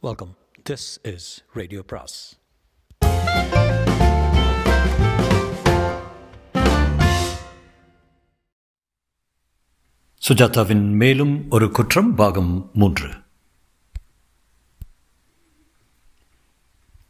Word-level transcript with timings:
Welcome 0.00 0.36
this 0.70 1.14
is 1.14 1.44
radio 1.52 1.82
பிராஸ் 1.82 2.38
சுஜாதாவின் 10.28 10.82
மேலும் 10.82 11.50
ஒரு 11.50 11.70
குற்றம் 11.70 12.14
பாகம் 12.14 12.70
மூன்று. 12.74 13.10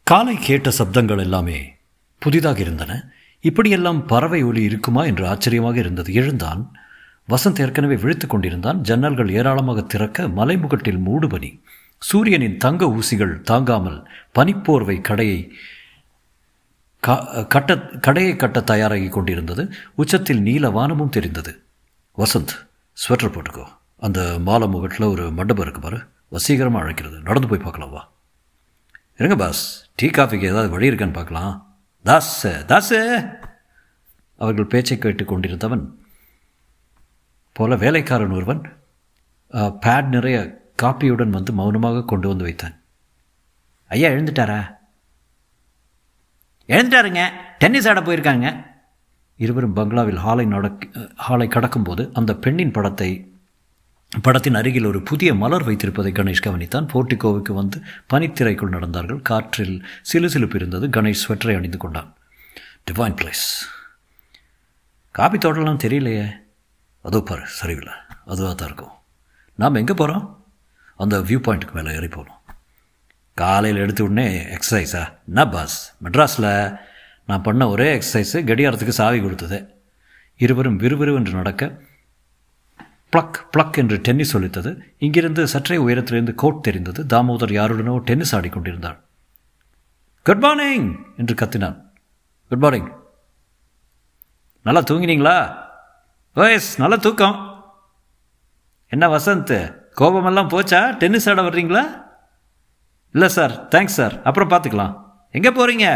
காலை 0.03 0.37
கேட்ட 0.37 0.69
சப்தங்கள் 0.69 1.19
எல்லாமே 1.19 1.75
புதிதாக 2.19 2.59
இருந்தன. 2.59 3.11
இப்படியெல்லாம் 3.39 4.05
பறவை 4.05 4.43
ஒலி 4.43 4.63
இருக்குமா 4.63 5.05
என்று 5.05 5.27
ஆச்சரியமாக 5.27 5.77
இருந்தது. 5.77 6.13
எழுந்தான். 6.13 6.71
வசந்த் 7.29 7.61
ஏற்கனவே 7.61 7.95
விழித்துக் 7.95 8.29
கொண்டிருந்தான். 8.29 8.81
ஜன்னல்கள் 8.81 9.31
ஏராளமாக 9.31 9.81
திறக்க 9.81 10.27
மலைமுகட்டில் 10.27 11.01
மூடுபனி. 11.05 11.61
சூரியனின் 11.99 12.57
தங்க 12.57 12.85
ஊசிகள் 12.85 13.41
தாங்காமல் 13.41 13.97
பனிப்போர்வை 14.35 15.01
கடையை 15.01 15.39
கட்ட 17.47 17.75
கடையை 17.77 18.35
கட்ட 18.35 18.61
தயாராகி 18.61 19.09
கொண்டிருந்தது. 19.09 19.63
உச்சத்தில் 19.95 20.41
நீல 20.41 20.69
வானமும் 20.69 21.09
தெரிந்தது. 21.09 21.51
வசந்த் 22.17 22.53
ஸ்வெட்டர் 23.01 23.33
போட்டுக்கோ. 23.35 23.65
அந்த 23.97 24.39
மாலை 24.39 24.67
முகட்டில் 24.67 25.09
ஒரு 25.09 25.31
மண்டபம் 25.31 25.63
இருக்கு 25.63 25.81
பாரு. 25.81 25.99
வசீகரமாக 26.31 26.83
அழைக்கிறது. 26.83 27.17
நடந்து 27.19 27.47
போய் 27.47 27.65
பார்க்கலாம் 27.65 27.91
வா. 27.91 28.03
இருங்க 29.17 29.35
பாஸ். 29.35 29.63
டீ 29.95 30.07
காஃபிக்கு 30.07 30.47
ஏதாவது 30.47 30.69
வழி 30.69 30.89
இருக்கான்னு 30.89 31.13
பார்க்கலாம். 31.13 31.55
தாஸ் 32.03 32.47
தாஸ் 32.65 32.93
அவர்கள் 34.39 34.71
பேச்சை 34.73 34.97
கேட்டு 34.97 35.25
கொண்டிருந்தவன் 35.25 35.83
போல 37.53 37.75
வேலைக்காரன் 37.75 38.37
ஒருவன் 38.37 38.61
பேட் 39.53 40.07
நிறைய 40.07 40.37
காப்பியுடன் 40.81 41.35
வந்து 41.37 41.53
மௌனமாக 41.53 42.03
கொண்டு 42.11 42.27
வந்து 42.27 42.47
வைத்தான். 42.47 42.75
ஐயா 43.87 44.09
எழுந்துட்டாரா? 44.09 44.59
எழுந்துட்டாருங்க. 46.69 47.21
டென்னிஸ் 47.61 47.87
ஆட 47.91 47.99
போயிருக்காங்க. 48.01 48.47
இருவரும் 49.35 49.75
பங்களாவில் 49.77 50.21
ஹாலை 50.23 50.45
நடக் 50.45 50.85
ஹாலை 51.15 51.47
கடக்கும்போது 51.47 52.11
அந்த 52.19 52.31
பெண்ணின் 52.35 52.75
படத்தை 52.77 53.09
படத்தின் 54.25 54.57
அருகில் 54.59 54.87
ஒரு 54.89 54.99
புதிய 55.09 55.33
மலர் 55.33 55.65
வைத்திருப்பதை 55.67 56.11
கணேஷ் 56.19 56.43
கவனித்தான். 56.45 56.87
போர்ட்டிகோவுக்கு 56.93 57.51
வந்து 57.53 57.77
பனித்திரைக்குள் 58.13 58.73
நடந்தார்கள். 58.75 59.21
காற்றில் 59.21 59.75
சிலுசிலுப்பு 60.11 60.55
இருந்தது. 60.55 60.87
கணேஷ் 60.87 61.23
ஸ்வெட்டரை 61.23 61.55
அணிந்து 61.57 61.77
கொண்டான். 61.77 62.09
டிவைன் 62.87 63.17
பிளேஸ் 63.19 63.45
காபி 65.11 65.37
தோட்டம்லாம் 65.37 65.83
தெரியலையே. 65.85 66.27
அதோ 67.01 67.21
பாரு 67.21 67.45
சரிவில்லை 67.59 67.95
அதுவாக 68.25 68.53
தான் 68.55 68.69
இருக்கும். 68.69 68.95
நாம் 69.55 69.79
எங்கே 69.81 69.93
போகிறோம் 69.93 70.25
அந்த 71.03 71.19
வியூ 71.19 71.39
பாயிண்ட்டுக்கு 71.43 71.71
மேலே 71.71 71.95
ஏறி 71.95 72.07
போகணும். 72.07 72.37
காலையில் 73.41 73.81
எடுத்த 73.81 74.03
உடனே 74.03 74.27
எக்ஸசைஸா 74.55 75.03
என்ன 75.27 75.47
பாஸ் 75.47 75.95
மெட்ராஸில் 76.03 76.79
நான் 77.25 77.41
பண்ண 77.41 77.67
ஒரே 77.69 77.97
எக்ஸசைஸு 77.97 78.39
கடியாரத்துக்கு 78.49 78.97
சாவி 78.99 79.21
கொடுத்தது. 79.21 79.59
இருவரும் 80.37 80.77
விறுவிறுவென்று 80.77 81.33
நடக்க 81.33 81.81
ப்ளக் 83.09 83.37
ப்ளக் 83.51 83.77
என்று 83.77 83.97
டென்னிஸ் 83.97 84.35
ஒலித்தது. 84.35 84.71
இங்கிருந்து 84.99 85.47
சற்றே 85.47 85.77
உயரத்திலிருந்து 85.77 86.35
கோட் 86.35 86.63
தெரிந்தது. 86.63 87.03
தாமோதர் 87.05 87.53
யாருடனோ 87.59 87.97
டென்னிஸ் 87.99 88.35
ஆடிக்கொண்டிருந்தாள் 88.35 88.99
குட் 90.23 90.37
மார்னிங் 90.37 91.05
என்று 91.17 91.33
கத்தினான். 91.33 91.77
குட் 92.49 92.59
மார்னிங் 92.59 92.89
நல்லா 94.63 94.81
தூங்கினீங்களா? 94.81 95.37
வயஸ் 96.35 96.69
நல்ல 96.77 96.97
தூக்கம். 96.97 97.37
என்ன 98.87 99.17
வசந்த்? 99.17 99.78
கோபமெல்லாம் 99.99 100.49
போச்சா? 100.49 100.97
டென்னிஸ் 100.97 101.29
ஆட 101.29 101.41
வர்றீங்களா? 101.41 101.83
இல்லை 103.11 103.27
சார் 103.27 103.67
தேங்க்ஸ் 103.67 103.97
சார் 103.97 104.21
அப்புறம் 104.21 104.49
பார்த்துக்கலாம் 104.49 104.93
எங்கே 105.31 105.49
போகிறீங்க 105.49 105.87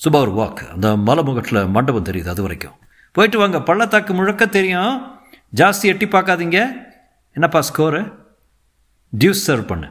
சுபா 0.00 0.16
ஒரு 0.16 0.32
வாக் 0.32 0.70
அந்த 0.70 0.96
மலைமுகட்டில் 0.96 1.70
மண்டபம் 1.70 2.04
தெரியுது 2.04 2.28
அது 2.28 2.42
வரைக்கும். 2.42 2.72
போயிட்டு 3.12 3.38
வாங்க. 3.38 3.62
பள்ளத்தாக்கு 3.62 4.14
முழக்க 4.14 4.46
தெரியும். 4.46 5.18
ஜாஸ்தி 5.56 5.82
எட்டி 5.82 6.06
பார்க்காதீங்க. 6.06 6.58
என்னப்பா 7.32 7.60
ஸ்கோரு 7.60 8.12
டியூஸ் 9.18 9.44
சர்வ் 9.46 9.66
பண்ணு. 9.66 9.88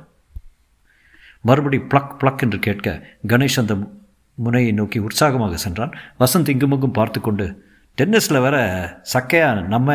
மறுபடி 1.41 1.79
ப்ளக் 1.79 2.19
ப்ளக் 2.19 2.41
என்று 2.41 2.59
கேட்க 2.59 3.01
கணேஷ் 3.28 3.59
அந்த 3.59 3.75
முனையை 4.33 4.72
நோக்கி 4.72 4.99
உற்சாகமாக 4.99 5.57
சென்றான். 5.57 5.94
வசந்த் 6.19 6.49
இங்குமங்கும் 6.49 6.91
பார்த்து 6.91 7.22
கொண்டு 7.22 7.45
டென்னிஸில் 7.97 8.41
வேற 8.41 8.57
சக்கையாக 9.13 9.63
நம்ம 9.63 9.89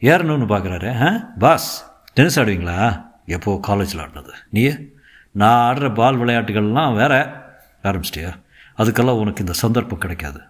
ஏறணும்னு 0.00 0.48
பார்க்குறாரு 0.52 1.02
ஆ? 1.02 1.08
Pass 1.38 1.91
tennis 2.14 2.40
ஆடுவீங்களா? 2.40 3.06
எப்போ 3.26 3.58
காலேஜில் 3.62 4.00
ஆடினது? 4.00 4.30
நீயே? 4.50 4.92
நான் 5.30 5.76
ஆடுற 5.76 5.94
பால் 5.94 6.18
விளையாட்டுகள்லாம் 6.18 6.96
வேற 6.96 7.42
ஆரம்பிச்சிட்டியா? 7.82 8.40
அதுக்கெல்லாம் 8.78 9.18
உனக்கு 9.18 9.40
இந்த 9.40 9.52
சந்தர்ப்பம் 9.52 9.98
கிடைக்காது. 9.98 10.40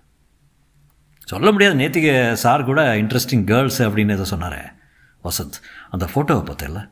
சொல்ல 1.24 1.52
முடியாது. 1.52 1.76
நேற்றுக்கு 1.76 2.32
சார் 2.32 2.64
கூட 2.64 2.94
இன்ட்ரெஸ்டிங் 2.94 3.44
கேர்ள்ஸ் 3.44 3.82
அப்படின்னு 3.82 4.10
எதை 4.10 4.24
சொன்னார். 4.24 4.74
வசந்த் 5.24 5.62
அந்த 5.90 6.08
ஃபோட்டோவை 6.14 6.42
பார்த்தேன்ல? 6.42 6.90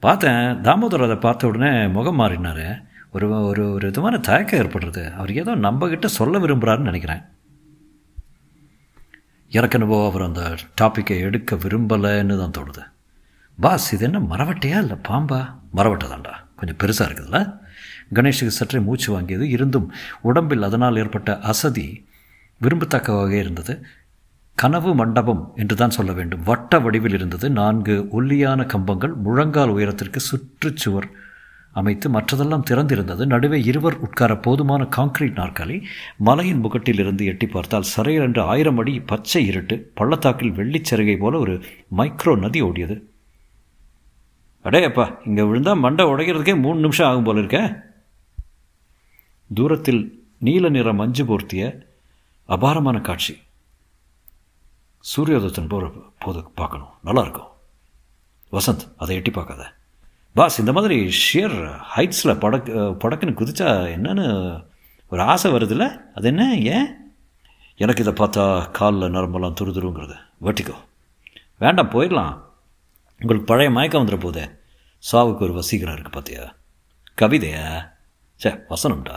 பார்த்தேன். 0.00 0.32
தாமோதர் 0.32 1.02
அதை 1.02 1.16
பார்த்த 1.16 1.46
உடனே 1.46 1.86
முகம் 1.86 2.16
மாறினார். 2.16 2.84
ஒரு 3.12 3.30
ஒரு 3.30 3.72
ஒரு 3.72 3.86
விதமான 3.86 4.18
தயக்கம் 4.18 4.60
ஏற்படுறது. 4.60 5.14
அவர் 5.14 5.34
ஏதோ 5.34 5.56
நம்மக்கிட்ட 5.56 6.06
சொல்ல 6.06 6.38
விரும்புகிறாருன்னு 6.38 6.90
நினைக்கிறேன். 6.90 7.22
எனக்கெனவோ 9.50 10.04
அவர் 10.06 10.22
அந்த 10.22 10.54
டாப்பிக்கை 10.80 11.20
எடுக்க 11.20 11.56
விரும்பலைன்னு 11.56 12.38
தான் 12.38 12.64
தோணுது. 12.64 12.98
பாஸ் 13.64 13.94
இது 13.94 14.04
என்ன 14.04 14.18
மரவட்டையா 14.18 14.78
இல்லை 14.84 14.96
பாம்பா? 15.08 15.38
மரவட்டை 15.76 16.06
தான்டா 16.08 16.34
கொஞ்சம் 16.56 16.78
பெருசாக 16.82 17.06
இருக்குதுல்ல? 17.08 17.38
கணேஷுக்கு 18.14 18.58
சற்றே 18.58 18.78
மூச்சு 18.80 19.08
வாங்கியது 19.14 19.42
இருந்தும் 19.42 19.92
உடம்பில் 20.20 20.62
அதனால் 20.62 20.96
ஏற்பட்ட 20.96 21.38
அசதி 21.38 22.06
விரும்பத்தக்க 22.60 23.08
வகையாக 23.16 23.36
இருந்தது. 23.36 23.74
கனவு 24.58 24.94
மண்டபம் 24.94 25.42
என்று 25.56 25.76
தான் 25.76 25.90
சொல்ல 25.90 26.12
வேண்டும். 26.12 26.42
வட்ட 26.42 26.78
வடிவில் 26.78 27.12
இருந்தது. 27.12 27.50
நான்கு 27.50 28.08
ஒல்லியான 28.10 28.66
கம்பங்கள் 28.66 29.14
முழங்கால் 29.26 29.68
உயரத்திற்கு 29.68 30.20
சுற்றுச்சுவர் 30.20 31.08
அமைத்து 31.72 32.10
மற்றதெல்லாம் 32.10 32.66
திறந்திருந்தது. 32.70 33.24
நடுவே 33.24 33.60
இருவர் 33.62 33.96
உட்கார 33.98 34.32
போதுமான 34.36 34.84
காங்கிரீட் 34.96 35.38
நாற்காலி 35.38 35.76
மலையின் 36.28 36.62
முகட்டில் 36.64 36.98
இருந்து 36.98 37.24
எட்டி 37.24 37.46
பார்த்தால் 37.46 37.90
சரையர் 37.96 38.22
என்று 38.22 38.42
ஆயிரம் 38.42 38.78
அடி 38.78 39.00
பச்சை 39.00 39.46
இருட்டு 39.46 39.90
பள்ளத்தாக்கில் 39.94 40.52
வெள்ளிச்சருகை 40.52 41.18
போல 41.18 41.38
ஒரு 41.38 41.56
மைக்ரோ 41.96 42.34
நதி 42.38 42.62
ஓடியது. 42.62 42.96
அடேப்பா 44.64 45.26
இங்கே 45.26 45.42
விழுந்தால் 45.42 45.78
மண்டை 45.78 46.06
உடைக்கிறதுக்கே 46.06 46.60
மூணு 46.60 46.80
நிமிஷம் 46.80 47.10
ஆகும் 47.10 47.22
போல 47.22 47.38
இருக்க. 47.38 47.88
தூரத்தில் 49.54 50.28
நீல 50.38 50.68
நிற 50.68 50.92
மஞ்சு 50.92 51.24
போர்த்திய 51.24 51.86
அபாரமான 52.46 53.00
காட்சி. 53.00 53.38
சூரியோதயத்தின் 55.16 55.68
போகிற 55.68 55.92
போது 56.18 56.42
பார்க்கணும். 56.54 56.88
நல்லாயிருக்கும் 57.04 57.48
வசந்த் 58.52 58.92
அதை 58.96 59.16
எட்டி 59.16 59.30
பார்க்காத. 59.30 59.72
பாஸ் 60.34 60.58
இந்த 60.58 60.72
மாதிரி 60.72 61.06
ஷியர் 61.06 61.80
ஹைட்ஸில் 61.96 62.38
படக் 62.38 62.96
படக்குன்னு 62.98 63.38
குதிச்சா 63.40 63.68
என்னன்னு 63.96 64.64
ஒரு 65.10 65.22
ஆசை 65.22 65.52
வருதுல்ல? 65.52 66.00
அது 66.14 66.28
என்ன 66.28 66.56
ஏன்? 66.56 66.94
எனக்கு 67.76 68.04
இதை 68.04 68.26
பார்த்தா 68.26 68.70
காலில் 68.70 69.12
நரம்பெல்லாம் 69.12 69.54
துரு 69.60 69.72
துருங்கிறது 69.72 70.16
வெட்டிக்கோ. 70.42 70.74
வேண்டாம் 71.58 71.90
போயிடலாம். 71.90 72.40
உங்களுக்கு 73.22 73.48
பழைய 73.50 73.70
மயக்கம் 73.76 74.02
வந்துட 74.02 74.18
போதே 74.20 74.44
சாவுக்கு 75.10 75.44
ஒரு 75.46 75.54
வசீகரம் 75.58 75.94
இருக்குது 75.96 76.16
பார்த்தியா 76.16 76.44
கவிதையா? 77.20 77.64
சே 78.40 78.50
வசனம்டா. 78.70 79.16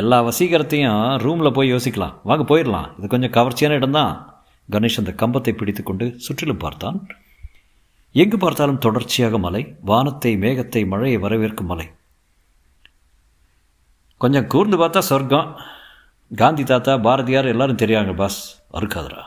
எல்லா 0.00 0.16
வசீகரத்தையும் 0.26 1.04
ரூமில் 1.24 1.54
போய் 1.56 1.72
யோசிக்கலாம். 1.74 2.16
வாங்க 2.28 2.44
போயிடலாம். 2.50 2.88
இது 2.98 3.06
கொஞ்சம் 3.14 3.34
கவர்ச்சியான 3.36 3.78
இடம்தான். 3.80 4.12
கணேஷ் 4.74 4.98
அந்த 5.02 5.12
கம்பத்தை 5.22 5.52
பிடித்து 5.56 5.82
கொண்டு 5.82 6.06
சுற்றிலும் 6.26 6.62
பார்த்தான். 6.64 6.98
எங்கு 8.22 8.36
பார்த்தாலும் 8.36 8.82
தொடர்ச்சியாக 8.86 9.38
மலை 9.46 9.62
வானத்தை 9.90 10.32
மேகத்தை 10.44 10.82
மழையை 10.92 11.18
வரவேற்கும் 11.24 11.70
மலை. 11.72 11.88
கொஞ்சம் 14.22 14.48
கூர்ந்து 14.52 14.76
பார்த்தா 14.84 15.02
சொர்க்கம். 15.10 15.50
காந்தி 16.30 16.64
தாத்தா 16.64 16.94
பாரதியார் 17.08 17.52
எல்லாரும் 17.54 17.82
தெரியாங்க 17.82 18.14
பாஸ். 18.22 18.40
அறுக்காதரா 18.78 19.22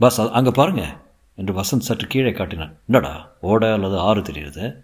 பாஸ் 0.00 0.20
அங்கே 0.38 0.52
பாருங்கள் 0.60 0.92
என்று 1.34 1.54
வசந்த் 1.54 1.86
சற்று 1.88 2.06
கீழே 2.06 2.32
காட்டினான். 2.32 2.76
என்னடா 2.88 3.32
ஓட 3.40 3.72
அல்லது 3.72 3.98
ஆறு 3.98 4.20
தெரியுது 4.20 4.76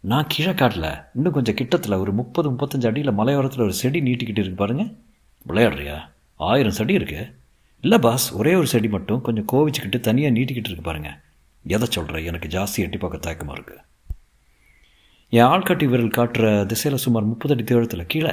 நான் 0.00 0.24
கீழே 0.28 0.50
காட்டல. 0.50 1.04
இன்னும் 1.14 1.32
கொஞ்சம் 1.32 1.54
கிட்டத்தில் 1.54 1.98
ஒரு 1.98 2.12
முப்பது 2.12 2.50
முப்பத்தஞ்சு 2.50 2.86
அடியில் 2.86 3.18
மலையோரத்தில் 3.18 3.60
ஒரு 3.60 3.72
செடி 3.72 4.00
நீட்டிக்கிட்டு 4.00 4.42
இருக்கு 4.42 4.54
பாருங்க. 4.54 4.84
விளையாடுறியா? 5.48 5.98
ஆயிரம் 6.36 6.72
செடி 6.72 6.92
இருக்கு? 6.92 7.34
இல்லை 7.80 7.98
பாஸ் 7.98 8.32
ஒரே 8.32 8.54
ஒரு 8.54 8.66
செடி 8.66 8.88
மட்டும் 8.88 9.20
கொஞ்சம் 9.20 9.46
கோவிச்சுக்கிட்டு 9.52 10.00
தனியாக 10.00 10.34
நீட்டிக்கிட்டு 10.34 10.70
இருக்கு 10.70 10.82
பாருங்க. 10.82 11.20
எதை 11.66 11.88
சொல்கிற 11.90 12.20
எனக்கு 12.20 12.48
ஜாஸ்தி 12.48 12.76
எட்டி 12.76 12.96
பார்க்க 12.96 13.30
தயக்கமாக 13.30 13.60
இருக்குது 13.60 13.84
என் 15.28 15.44
ஆள்காட்டி 15.44 15.84
விரல் 15.84 16.16
காட்டுற 16.16 16.66
திசையில் 16.66 17.00
சுமார் 17.00 17.24
முப்பது 17.24 17.54
அடி 17.54 17.64
தூரத்தில் 17.64 18.06
கீழே. 18.06 18.32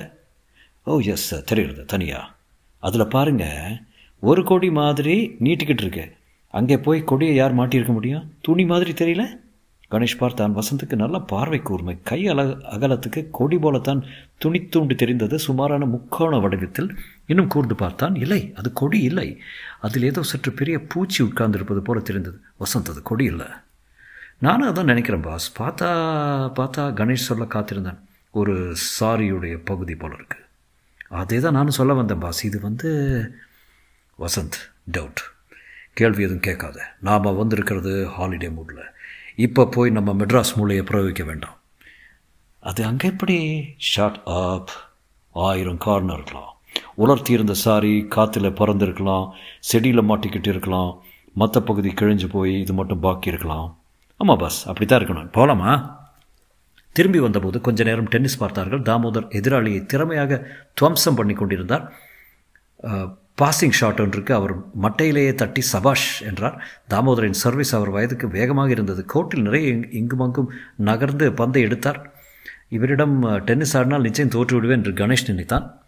ஓ 0.83 0.99
எஸ் 0.99 1.53
தெரியுறது 1.53 1.85
தனியாக 1.85 2.31
அதில் 2.79 3.07
பாருங்கள் 3.07 3.81
ஒரு 4.19 4.43
கோடி 4.43 4.71
மாதிரி 4.71 5.35
நீட்டிக்கிட்டு 5.43 5.83
இருக்கு. 5.85 6.17
அங்கே 6.49 6.77
போய் 6.77 7.03
கொடியை 7.03 7.35
யார் 7.35 7.57
மாட்டியிருக்க 7.57 7.93
முடியும்? 7.93 8.33
துணி 8.41 8.65
மாதிரி 8.65 8.91
தெரியல? 8.91 9.23
கணேஷ் 9.91 10.17
பார்த்தான் 10.17 10.55
வசந்துக்கு 10.55 10.95
நல்ல 10.95 11.19
பார்வை 11.19 11.59
கூர்மை 11.59 11.99
கை 12.03 12.27
அல 12.27 12.43
அகலத்துக்கு 12.43 13.27
கொடி 13.31 13.57
போலத்தான் 13.57 14.05
துணி 14.37 14.59
தூண்டு 14.59 14.95
தெரிந்தது 14.95 15.39
சுமாரான 15.39 15.85
முக்கோண 15.85 16.37
வடிவத்தில். 16.37 16.97
இன்னும் 17.25 17.47
கூர்ந்து 17.47 17.75
பார்த்தான் 17.75 18.15
இல்லை 18.15 18.53
அது 18.55 18.73
கொடி 18.73 18.99
இல்லை. 19.01 19.41
அதில் 19.79 20.03
ஏதோ 20.03 20.23
சற்று 20.23 20.51
பெரிய 20.51 20.79
பூச்சி 20.79 21.23
உட்கார்ந்திருப்பது 21.23 21.77
போல 21.77 21.99
தெரிந்தது. 21.99 22.41
வசந்த் 22.59 22.89
அது 22.89 23.01
கொடி 23.01 23.23
இல்லை. 23.23 23.45
நானும் 24.37 24.75
அதான் 24.75 24.91
நினைக்கிறேன் 24.93 25.21
பாஸ். 25.21 25.61
பார்த்தா 25.61 25.89
பார்த்தா 26.59 26.85
கணேஷ் 26.99 27.27
சொல்ல 27.29 27.43
காத்திருந்தேன். 27.43 27.99
ஒரு 28.31 28.75
சாரியுடைய 28.99 29.61
பகுதி 29.65 29.95
போல 29.95 30.15
இருக்குது 30.15 30.47
அதே 31.09 31.39
தான் 31.39 31.53
நானும் 31.53 31.79
சொல்ல 31.79 31.93
வந்தேன் 31.93 32.19
பாஸ். 32.19 32.45
இது 32.45 32.59
வந்து 32.59 32.89
வசந்த் 34.19 34.57
டவுட். 34.91 35.23
கேள்வி 35.97 36.23
எதுவும் 36.23 36.45
கேட்காத. 36.47 36.77
நாம் 37.07 37.35
வந்திருக்கிறது 37.41 37.93
ஹாலிடே 38.17 38.49
மூடில் 38.57 38.85
இப்போ 39.45 39.63
போய் 39.75 39.89
நம்ம 39.97 40.13
மெட்ராஸ் 40.13 40.53
மூளையை 40.57 40.83
பிரயோகிக்க 40.83 41.23
வேண்டாம். 41.25 41.57
அது 42.63 42.81
அங்கே 42.85 43.07
எப்படி? 43.07 43.37
ஷார்ட் 43.91 44.19
அப் 44.37 44.71
ஆயிரம் 45.35 45.83
காரணம் 45.87 46.17
இருக்கலாம். 46.17 46.53
உலர்த்தி 47.03 47.31
இருந்த 47.31 47.53
சாரி 47.53 47.93
காற்றுல 48.15 48.47
பறந்துருக்கலாம் 48.59 49.27
செடியில் 49.69 50.07
மாட்டிக்கிட்டு 50.09 50.49
இருக்கலாம். 50.53 50.91
மற்ற 51.35 51.61
பகுதி 51.69 51.89
கிழிஞ்சு 51.99 52.27
போய் 52.35 52.53
இது 52.61 52.73
மட்டும் 52.73 53.03
பாக்கி 53.05 53.31
இருக்கலாம். 53.33 53.67
ஆமாம் 54.19 54.41
பாஸ் 54.43 54.59
அப்படி 54.67 54.85
தான் 54.85 54.99
இருக்கணும். 54.99 55.31
போகலாமா 55.37 55.71
திரும்பி 56.95 57.19
வந்தபோது 57.19 57.57
கொஞ்ச 57.61 57.83
நேரம் 57.83 58.11
டென்னிஸ் 58.13 58.41
பார்த்தார்கள். 58.43 58.81
தாமோதர் 58.81 59.27
எதிராளியை 59.39 59.81
திறமையாக 59.91 60.41
துவம்சம் 60.73 61.17
பண்ணி 61.19 61.33
கொண்டிருந்தார் 61.33 61.85
பாசிங் 63.39 63.77
ஷாட் 63.79 63.99
ஒன்றுக்கு 63.99 64.33
அவர் 64.33 64.53
மட்டையிலேயே 64.81 65.33
தட்டி 65.33 65.61
சபாஷ் 65.61 66.23
என்றார். 66.23 66.67
தாமோதரின் 66.89 67.39
சர்வீஸ் 67.43 67.75
அவர் 67.75 67.89
வயதுக்கு 67.89 68.27
வேகமாக 68.27 68.69
இருந்தது. 68.69 69.05
கோர்ட்டில் 69.13 69.41
நிறைய 69.41 69.69
இங்கும் 69.91 70.19
அங்கும் 70.19 70.51
நகர்ந்து 70.75 71.33
பந்தை 71.33 71.61
எடுத்தார். 71.61 72.13
இவரிடம் 72.69 73.39
டென்னிஸ் 73.39 73.77
ஆடினால் 73.77 73.99
நிச்சயம் 73.99 74.31
தோற்றுவிடுவேன் 74.31 74.79
என்று 74.79 74.91
கணேஷ் 74.91 75.27
நினைத்தான். 75.27 75.81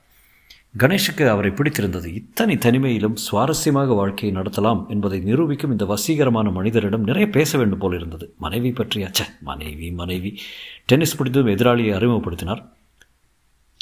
கணேஷுக்கு 0.77 1.27
அவரை 1.27 1.51
பிடித்திருந்தது. 1.51 2.13
இத்தனை 2.13 2.55
தனிமையிலும் 2.55 3.15
சுவாரஸ்யமாக 3.31 3.87
வாழ்க்கையை 3.87 4.41
நடத்தலாம் 4.41 4.87
என்பதை 4.87 5.19
நிரூபிக்கும் 5.19 5.71
இந்த 5.71 5.85
வசீகரமான 5.85 6.49
மனிதரிடம் 6.49 7.03
நிறைய 7.03 7.29
பேச 7.29 7.57
வேண்டும் 7.57 7.79
போல் 7.79 7.93
இருந்தது. 7.93 8.33
மனைவி 8.37 8.71
பற்றியாச்ச 8.71 9.21
மனைவி 9.41 9.91
மனைவி. 9.91 10.39
டென்னிஸ் 10.85 11.23
பிடித்ததும் 11.23 11.53
எதிராளியை 11.55 11.95
அறிமுகப்படுத்தினார். 11.97 12.63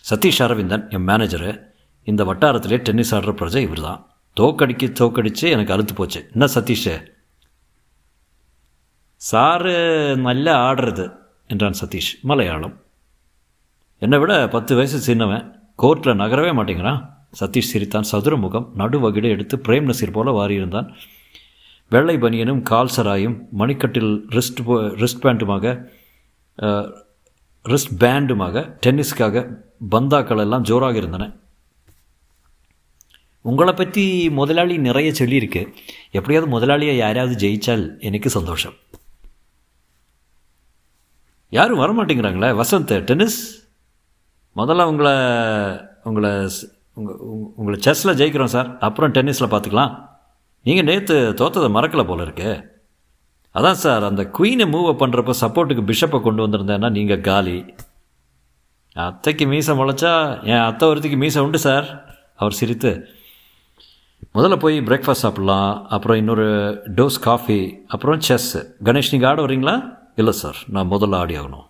சதீஷ் 0.09 0.43
அரவிந்தன் 0.43 0.89
என் 0.89 1.07
மேனேஜரு. 1.07 1.67
இந்த 2.11 2.23
வட்டாரத்திலே 2.29 2.77
டென்னிஸ் 2.87 3.13
ஆடுற 3.15 3.31
பிரஜை 3.39 3.61
இவர் 3.67 3.85
தான் 3.87 4.01
தோக்கடிக்கு 4.39 4.87
தோக்கடிச்சு 4.99 5.45
எனக்கு 5.55 5.73
அறுத்து 5.75 5.93
போச்சு. 5.95 6.19
என்ன 6.33 6.45
சதீஷ்? 6.55 6.93
சாரு 9.21 9.73
நல்லா 10.27 10.53
ஆடுறது 10.67 11.05
என்றான் 11.53 11.79
சதீஷ். 11.81 12.11
மலையாளம். 12.29 12.75
என்னை 14.01 14.17
விட 14.21 14.33
பத்து 14.55 14.73
வயசு 14.79 14.99
சின்னவன். 15.07 15.45
கோர்ட்டில் 15.83 16.19
நகரவே 16.21 16.51
மாட்டேங்கிறான். 16.59 17.01
சதீஷ் 17.39 17.71
சிரித்தான். 17.71 18.07
சதுரமுகம் 18.11 18.67
நடுவகிடு 18.81 19.27
எடுத்து 19.35 19.57
பிரேம் 19.65 19.89
நசீர் 19.89 20.15
போல 20.17 20.31
வாரியிருந்தான். 20.37 20.87
வெள்ளை 21.93 22.15
பனியனும் 22.23 22.61
கால் 22.69 22.93
சராயும் 22.95 23.37
மணிக்கட்டில் 23.59 24.11
ரிஸ்ட் 24.35 24.61
ரிஸ்ட் 25.01 25.23
பேண்ட்டுமாக 25.25 25.73
ரிஸ்ட் 27.65 27.93
பேண்டுமாக 28.03 28.65
டென்னிஸ்க்காக 28.85 29.43
பந்தாக்கள் 29.93 30.43
எல்லாம் 30.45 30.65
ஜோராக 30.69 30.97
இருந்தன. 31.01 31.25
உங்களை 33.41 33.73
பற்றி 33.73 34.29
முதலாளி 34.29 34.77
நிறைய 34.77 35.11
சொல்லியிருக்கு. 35.11 35.61
எப்படியாவது 36.11 36.51
முதலாளியை 36.55 36.95
யாராவது 36.95 37.47
ஜெயிச்சால் 37.47 37.99
எனக்கு 37.99 38.29
சந்தோஷம். 38.29 38.73
யாரும் 41.49 41.79
வரமாட்டேங்கிறாங்களே? 41.79 42.49
வசந்த் 42.61 42.99
டென்னிஸ்? 42.99 43.69
முதல்ல 44.55 44.83
உங்களை 44.83 45.13
உங்களை 46.03 46.31
உங்கள் 46.93 47.17
உங்களை 47.55 47.79
செஸ்ஸில் 47.85 48.17
ஜெயிக்கிறோம் 48.19 48.53
சார். 48.55 48.77
அப்புறம் 48.77 49.11
டென்னிஸில் 49.11 49.51
பார்த்துக்கலாம் 49.51 49.93
நீங்கள் 50.63 50.87
நேற்று 50.89 51.33
தோத்ததை 51.37 51.69
மறக்கலை 51.75 52.05
போல 52.07 52.21
இருக்கு. 52.21 52.51
அதான் 53.55 53.79
சார் 53.83 54.03
அந்த 54.03 54.23
குயினை 54.37 54.65
மூவ் 54.73 54.89
பண்ணுறப்ப 55.01 55.33
சப்போர்ட்டுக்கு 55.41 55.83
பிஷப்பை 55.89 56.21
கொண்டு 56.21 56.47
வந்திருந்தேன்னா 56.47 56.89
நீங்கள் 56.91 57.21
காலி. 57.21 57.73
அத்தைக்கு 58.93 59.45
மீசை 59.47 59.77
முளைச்சா 59.77 60.43
என் 60.43 60.65
அத்தை 60.69 60.89
ஒருத்திக்கு 60.89 61.17
மீசை 61.17 61.41
உண்டு 61.41 61.59
சார். 61.59 61.87
அவர் 62.35 62.51
சிரித்து 62.51 62.91
முதல்ல 64.35 64.55
போய் 64.59 64.75
பிரேக்ஃபாஸ்ட் 64.79 65.23
சாப்பிட்லாம் 65.23 65.85
அப்புறம் 65.95 66.17
இன்னொரு 66.17 66.45
டோஸ் 66.97 67.17
காஃபி 67.21 67.59
அப்புறம் 67.87 68.19
செஸ் 68.27 68.49
கணேஷ் 68.83 69.11
நீங்கள் 69.11 69.29
ஆட 69.29 69.45
வரீங்களா 69.45 69.75
இல்லை 70.15 70.33
சார் 70.33 70.57
நான் 70.75 70.91
முதல்ல 70.91 71.15
ஆடி 71.15 71.37
ஆகணும். 71.37 71.65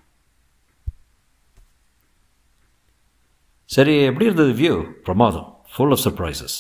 சரி 3.76 3.96
எப்படி 4.10 4.26
இருந்தது 4.26 4.52
வியூ 4.62 4.76
பிரமாதம். 5.08 5.48
ஃபுல் 5.72 5.94
ஆஃப் 5.96 6.04
சர்ப்ரைசஸ் 6.06 6.58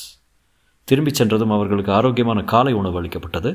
திரும்பி 0.84 1.13
சென்றதும் 1.13 1.51
அவர்களுக்கு 1.51 1.92
ஆரோக்கியமான 1.92 2.44
காலை 2.44 2.74
உணவு 2.74 2.98
அளிக்கப்பட்டது. 2.98 3.51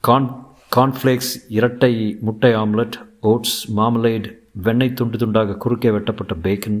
கான் 0.00 0.28
கார்ன்ஃப்ளேக்ஸ் 0.76 1.32
இரட்டை 1.48 1.92
முட்டை 2.20 2.54
ஆம்லெட் 2.54 2.96
ஓட்ஸ் 3.20 3.58
மாமலேட் 3.76 4.28
வெண்ணெய் 4.66 4.96
துண்டு 4.98 5.18
துண்டாக 5.22 5.56
குறுக்கே 5.56 5.90
வெட்டப்பட்ட 5.90 6.34
பேக்கன் 6.34 6.80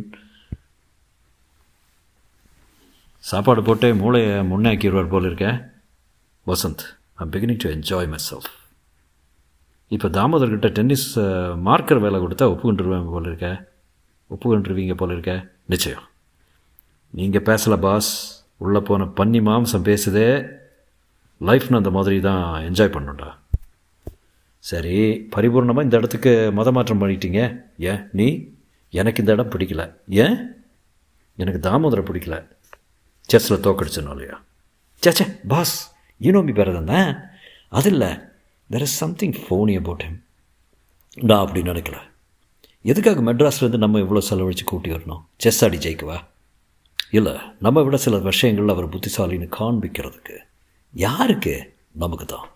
சாப்பாடு 3.20 3.62
போட்டு 3.62 3.94
மூளையை 3.94 4.30
முன்னாக்கிடுவார் 4.30 5.08
போல் 5.08 5.24
இருக்க. 5.24 5.72
Vasanth 6.46 6.84
I'm 7.14 7.30
beginning 7.30 7.58
to 7.58 7.70
enjoy 7.70 8.08
myself 8.30 8.50
இப்போ 9.88 10.08
தாமோதர்கிட்ட 10.08 10.68
டென்னிஸ் 10.68 11.18
மார்க்கர் 11.56 11.98
வேலை 11.98 12.20
கொடுத்தா 12.20 12.48
ஒப்புக்கொண்டுருவேன் 12.52 13.10
போல் 13.10 13.26
இருக்க. 13.26 13.68
ஒப்புக்கொண்டுருவீங்க 14.30 14.94
போல் 14.94 15.10
இருக்க. 15.10 15.46
நிச்சயம். 15.66 16.02
நீங்கள் 17.10 17.42
பேசலை 17.42 17.78
பாஸ் 17.80 18.10
உள்ளே 18.56 18.78
போன 18.78 19.04
பன்னி 19.04 19.40
மாம்சம் 19.48 19.86
பேசுதே. 19.90 20.58
லைஃப்னு 21.40 21.76
அந்த 21.76 21.90
மாதிரி 21.90 22.20
தான் 22.20 22.62
என்ஜாய் 22.62 22.94
பண்ணுண்டா 22.96 23.38
சரி 24.58 25.28
பரிபூர்ணமாக 25.36 25.82
இந்த 25.82 25.96
இடத்துக்கு 25.96 26.52
மத 26.52 26.70
மாற்றம் 26.70 27.00
பண்ணிட்டீங்க. 27.00 27.64
ஏன்? 27.78 28.08
நீ? 28.12 28.48
எனக்கு 28.90 29.20
இந்த 29.20 29.32
இடம் 29.32 29.48
பிடிக்கல. 29.48 29.94
ஏன்? 30.08 30.36
எனக்கு 31.36 31.70
தாமோதரை 31.70 32.02
பிடிக்கல. 32.02 32.46
செஸ்ஸில் 33.30 33.62
தோக்கடிச்சனோ 33.62 34.10
இல்லையா? 34.10 34.42
சேச்சே 35.02 35.38
பாஸ் 35.48 35.92
யூ 36.18 36.30
நோ 36.30 36.40
மீ 36.40 36.52
அது 37.68 37.90
இல்லை 37.90 38.08
there 38.70 38.80
is 38.80 38.96
something 38.96 39.32
phony 39.32 39.76
about 39.76 40.02
him 40.02 40.18
நான் 41.14 41.46
அப்படி 41.46 41.68
நினைக்கல. 41.68 41.96
எதுக்காக 42.82 43.20
மெட்ராஸ்லேருந்து 43.20 43.76
நம்ம 43.76 43.98
இவ்வளோ 43.98 44.18
செலவழித்து 44.18 44.64
கூட்டி 44.64 44.90
வரணும்? 44.90 45.22
செஸ் 45.36 45.64
ஆடி 45.64 45.76
ஜெயிக்கவா? 45.76 46.24
இல்லை 47.10 47.32
நம்ம 47.60 47.82
விட 47.82 47.96
சில 47.96 48.18
விஷயங்கள் 48.18 48.68
அவர் 48.68 48.88
புத்திசாலின்னு 48.88 49.48
காண்பிக்கிறதுக்கு. 49.60 50.36
யாருக்கு? 50.92 51.74
நமக்கு 51.92 52.24
தான். 52.24 52.48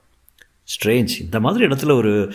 ஸ்ட்ரேஞ்ச் 0.75 1.21
இந்த 1.21 1.41
மாதிரி 1.41 1.67
இடத்துல 1.67 1.93
ஒரு 1.93 2.35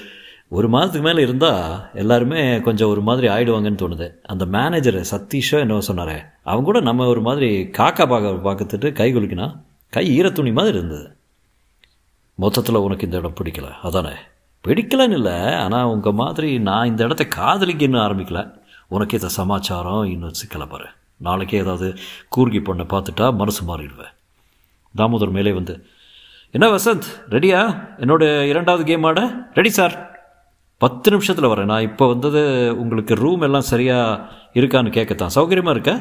ஒரு 0.49 0.69
மாதத்துக்கு 0.69 1.07
மேலே 1.07 1.21
இருந்தால் 1.21 1.89
எல்லாருமே 1.93 2.59
கொஞ்சம் 2.59 2.89
ஒரு 2.89 3.01
மாதிரி 3.01 3.27
ஆயிடுவாங்கன்னு 3.27 3.81
தோணுது. 3.81 4.13
அந்த 4.23 4.45
மேனேஜர் 4.45 4.95
சதீஷோ 5.11 5.59
என்னவோ 5.59 5.81
சொன்னார். 5.81 6.33
அவங்க 6.43 6.63
கூட 6.63 6.79
நம்ம 6.79 7.07
ஒரு 7.07 7.21
மாதிரி 7.21 7.63
காக்கா 7.63 8.07
பார்க்க 8.07 8.17
பார்க்கத்துட்டு 8.17 8.91
கை 8.91 9.15
குலுக்கினா 9.15 9.57
கை 9.89 10.21
ஈரத்துணி 10.21 10.53
மாதிரி 10.53 10.77
இருந்தது. 10.77 11.15
மொத்தத்தில் 12.35 12.75
உனக்கு 12.75 13.05
இந்த 13.05 13.17
இடம் 13.17 13.33
பிடிக்கல. 13.43 13.71
அதானே? 13.83 14.13
பிடிக்கலன்னு 14.67 15.11
இல்லை. 15.11 15.55
ஆனால் 15.55 15.85
உங்கள் 15.85 16.11
மாதிரி 16.11 16.59
நான் 16.59 16.87
இந்த 16.87 17.03
இடத்த 17.03 17.25
காதலிக்க 17.25 17.83
இன்னும் 17.83 18.01
ஆரம்பிக்கல. 18.01 18.59
உனக்கு 18.87 19.17
இந்த 19.17 19.29
சமாச்சாரம் 19.29 20.03
இன்னும் 20.03 20.33
சிக்கலை 20.33 20.67
பாரு. 20.67 20.85
நாளைக்கே 21.17 21.57
ஏதாவது 21.57 21.95
கூர்கி 22.37 22.59
பொண்ணை 22.59 22.85
பார்த்துட்டா 22.85 23.35
மனசு 23.35 23.77
மாறிடுவேன் 23.77 24.13
தாமோதர் 24.97 25.31
மேலே 25.31 25.51
வந்து 25.51 25.85
என்ன 26.51 26.67
வசந்த்? 26.67 27.07
ரெடியா 27.29 27.87
என்னோட 27.97 28.47
இரண்டாவது 28.47 28.85
கேம் 28.85 29.03
ஆட? 29.03 29.49
ரெடி 29.53 29.69
சார் 29.69 30.18
பத்து 30.83 31.11
நிமிஷத்தில் 31.13 31.51
வரேன். 31.51 31.69
நான் 31.71 31.85
இப்போ 31.87 32.07
வந்தது 32.07 32.41
உங்களுக்கு 32.81 33.13
ரூம் 33.23 33.41
எல்லாம் 33.47 33.69
சரியாக 33.69 34.21
இருக்கான்னு 34.59 34.95
கேட்கத்தான் 34.97 35.35
சௌகரியமாக 35.35 35.75
இருக்கா? 35.75 35.95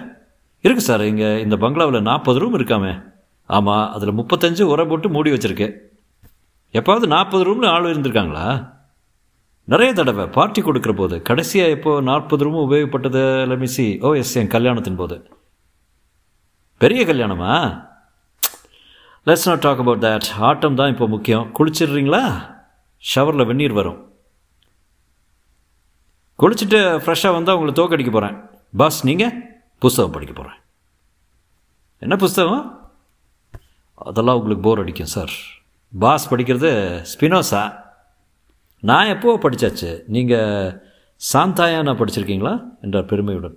இருக்குது 0.65 0.89
சார். 0.89 1.05
இங்கே 1.11 1.29
இந்த 1.45 1.57
பங்களாவில் 1.63 2.07
நாற்பது 2.09 2.39
ரூம் 2.43 2.57
இருக்காமே. 2.59 2.93
ஆமாம் 3.47 3.87
அதில் 3.95 4.19
முப்பத்தஞ்சு 4.21 4.63
உரை 4.63 4.85
போட்டு 4.87 5.09
மூடி 5.09 5.31
வச்சுருக்கேன் 5.35 5.75
எப்பாவது 6.79 7.07
நாற்பது 7.15 7.45
ரூமில் 7.49 7.73
ஆள் 7.75 7.91
இருந்திருக்காங்களா? 7.93 8.47
நிறைய 9.65 9.93
தடவை 9.93 10.27
பார்ட்டி 10.37 10.61
கொடுக்குற 10.63 10.93
போது 10.97 11.23
கடைசியாக 11.29 11.75
இப்போ 11.77 12.01
நாற்பது 12.01 12.45
ரூம் 12.45 12.61
உபயோகப்பட்டது? 12.67 13.23
லமிசி 13.51 13.87
ஓ 14.07 14.15
எஸ் 14.15 14.35
என் 14.41 14.55
கல்யாணத்தின் 14.55 15.01
போது. 15.03 15.17
பெரிய 16.79 17.03
கல்யாணமா? 17.07 17.53
Let's 19.27 19.49
not 19.49 19.65
talk 19.67 19.83
about 19.85 20.05
that 20.05 20.29
ஆட்டம் 20.51 20.79
தான் 20.81 20.93
இப்போ 20.95 21.09
முக்கியம். 21.15 21.47
குளிச்சிடுறீங்களா? 21.59 22.23
ஷவரில் 23.15 23.49
வெந்நீர் 23.51 23.79
வரும். 23.81 23.99
குளிச்சுட்டு 26.41 26.81
ஃப்ரெஷ்ஷாக 27.05 27.37
வந்தால் 27.37 27.57
உங்களை 27.59 27.73
தோக்கடிக்க 27.79 28.11
போகிறேன் 28.15 28.37
பாஸ் 28.81 28.99
நீங்கள் 29.09 29.33
புஸ்தகம் 29.83 30.15
படிக்க 30.17 30.33
போகிறேன் 30.35 30.59
என்ன 32.03 32.17
புஸ்தகம்? 32.17 32.65
அதெல்லாம் 34.09 34.39
உங்களுக்கு 34.41 34.65
போர் 34.67 34.83
அடிக்கும் 34.83 35.13
சார் 35.15 35.33
பாஸ் 35.93 36.29
படிக்கிறது 36.33 36.71
ஸ்பினோசா 37.13 37.63
நான் 38.91 39.13
எப்போ 39.15 39.37
படித்தாச்சு 39.45 39.91
நீங்கள் 40.17 40.71
சாந்தாயானா 41.33 41.93
படிச்சிருக்கீங்களா? 42.01 42.55
என்றார் 42.85 43.11
பெருமையுடன். 43.13 43.57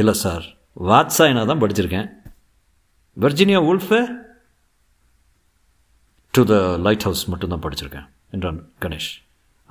இல்லை 0.00 0.14
சார் 0.24 0.44
வாத்சாயனா 0.90 1.46
தான் 1.50 1.62
படிச்சிருக்கேன். 1.62 2.08
Virginia 3.22 3.60
Woolf 3.70 4.00
to 6.34 6.44
the 6.52 6.54
lighthouse 7.06 7.24
மட்டும்தான் 7.32 7.64
படிச்சிருக்கேன் 7.66 8.06
என்றான் 8.30 8.60
கணேஷ். 8.80 9.10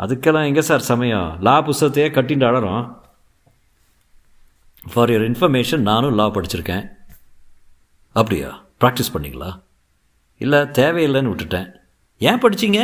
அதுக்கெல்லாம் 0.03 0.48
எங்கே 0.50 0.62
சார் 0.62 0.89
சமயம்? 0.91 1.27
லா 1.41 1.55
புஸ்தத்தையே 1.65 2.08
கட்டிட்டு 2.13 2.46
அழறோம் 2.50 2.84
ஃபார் 4.93 5.10
யுவர் 5.10 5.27
இன்ஃபர்மேஷன் 5.29 5.84
நானும் 5.89 6.15
லா 6.20 6.25
படிச்சிருக்கேன். 6.27 6.86
அப்படியா? 8.15 8.50
ப்ராக்டிஸ் 8.81 9.13
பண்ணிங்களா? 9.13 9.50
இல்லை 10.41 10.60
தேவையில்லைன்னு 10.79 11.31
விட்டுட்டேன். 11.31 11.67
ஏன் 12.17 12.41
படிச்சிங்க? 12.43 12.81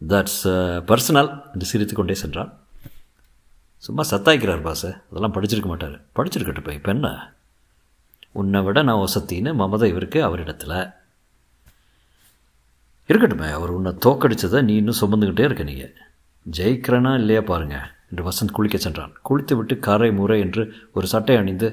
தட்ஸ் 0.00 0.42
பர்சனல் 0.90 1.30
என்று 1.52 1.66
சிரித்து 1.70 1.94
கொண்டே 1.94 2.14
சென்றான். 2.14 2.50
சும்மா 3.76 4.02
சத்தாய்க்கிறார் 4.10 4.66
பாச 4.68 4.82
அதெல்லாம் 5.08 5.34
படிச்சிருக்க 5.34 5.66
மாட்டார். 5.66 5.96
படிச்சிருக்கட்டும் 6.16 6.76
இப்போ 6.78 6.92
என்ன 6.92 7.08
உன்னை 8.40 8.60
விட 8.66 8.82
நான் 8.82 9.02
ஒசத்தின்னு 9.06 9.50
மமதை 9.54 9.88
இவருக்கு 9.90 10.20
அவரிடத்தில். 10.28 10.78
இருக்கட்டுமே 13.08 13.48
அவர் 13.58 13.70
உன்னை 13.70 13.92
தோக்கடிச்சதை 14.06 14.60
நீ 14.68 14.74
இன்னும் 14.80 15.00
சுமந்துக்கிட்டே 15.00 15.46
இருக்க 15.48 15.62
நீங்கள் 15.62 15.94
ஜெயிக்கிறேனா 16.56 17.14
இல்லையா 17.14 17.40
பாருங்க 17.40 17.76
என்று 18.10 18.24
வசந்த் 18.24 18.52
குளிக்க 18.52 18.76
சென்றான். 18.76 19.12
குளித்து 19.28 19.54
விட்டு 19.56 19.78
கரை 19.78 20.12
முறை 20.12 20.40
என்று 20.40 20.72
ஒரு 20.94 21.06
சட்டை 21.06 21.36
அணிந்து 21.36 21.68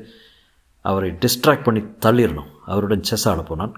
அவரை 0.81 1.09
டிஸ்ட்ராக்ட் 1.11 1.63
பண்ணி 1.63 1.81
தள்ளிடணும். 2.05 2.51
அவருடன் 2.65 3.03
செஸ் 3.03 3.27
ஆட 3.29 3.41
போனான். 3.41 3.73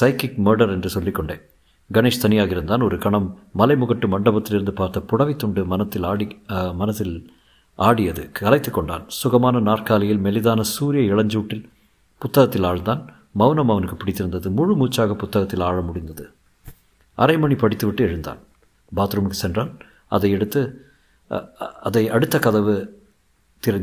சைக்கிக் 0.00 0.38
மர்டர் 0.46 0.72
என்று 0.74 0.90
சொல்லிக்கொண்டேன் 0.96 1.42
கணேஷ் 1.92 2.22
தனியாக 2.24 2.50
இருந்தான். 2.50 2.80
ஒரு 2.80 2.98
கணம் 2.98 3.28
மலைமுகட்டு 3.58 4.06
மண்டபத்திலிருந்து 4.14 4.70
பார்த்த 4.70 5.00
புடவை 5.00 5.36
துண்டு 5.36 5.64
மனத்தில் 5.64 6.06
ஆடி 6.10 6.26
மனத்தில் 6.74 7.16
ஆடியது. 7.74 8.22
கலைத்து 8.32 8.70
கொண்டான். 8.70 9.04
சுகமான 9.06 9.60
நாற்காலியில் 9.60 10.22
மெலிதான 10.26 10.60
சூரிய 10.60 11.14
இளஞ்சூட்டில் 11.14 11.64
புத்தகத்தில் 12.18 12.62
ஆழ்ந்தான். 12.62 13.02
மௌனம் 13.32 13.70
அவனுக்கு 13.70 13.96
பிடித்திருந்தது. 13.96 14.50
முழு 14.50 14.76
மூச்சாக 14.76 15.14
புத்தகத்தில் 15.14 15.66
ஆழ 15.68 15.80
முடிந்தது. 15.80 16.24
அரை 17.14 17.38
மணி 17.38 17.54
படித்துவிட்டு 17.54 18.04
எழுந்தான். 18.04 18.40
பாத்ரூமுக்கு 18.96 19.42
சென்றான். 19.42 19.72
அதை 20.12 20.30
எடுத்து 20.36 20.62
அதை 21.88 22.04
அடுத்த 22.16 22.36
கதவு 22.46 22.74
திற 23.62 23.74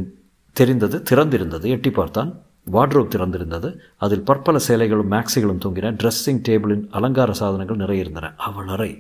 தெரிந்தது 0.55 0.97
திறந்திருந்தது. 1.09 1.65
எட்டி 1.75 1.91
பார்த்தான் 1.91 2.31
வார்ட்ரோப் 2.73 3.13
திறந்திருந்தது. 3.13 3.69
அதில் 4.05 4.25
பற்பல 4.29 4.57
சேலைகளும் 4.67 5.11
மேக்ஸிகளும் 5.13 5.61
தொங்கின 5.63 5.93
ட்ரெஸ்ஸிங் 6.01 6.41
டேபிளின் 6.47 6.83
அலங்கார 6.97 7.31
சாதனங்கள் 7.41 7.81
நிறைய 7.83 8.03
இருந்தன. 8.03 8.31
அவள் 8.47 8.71
அறை 8.75 8.91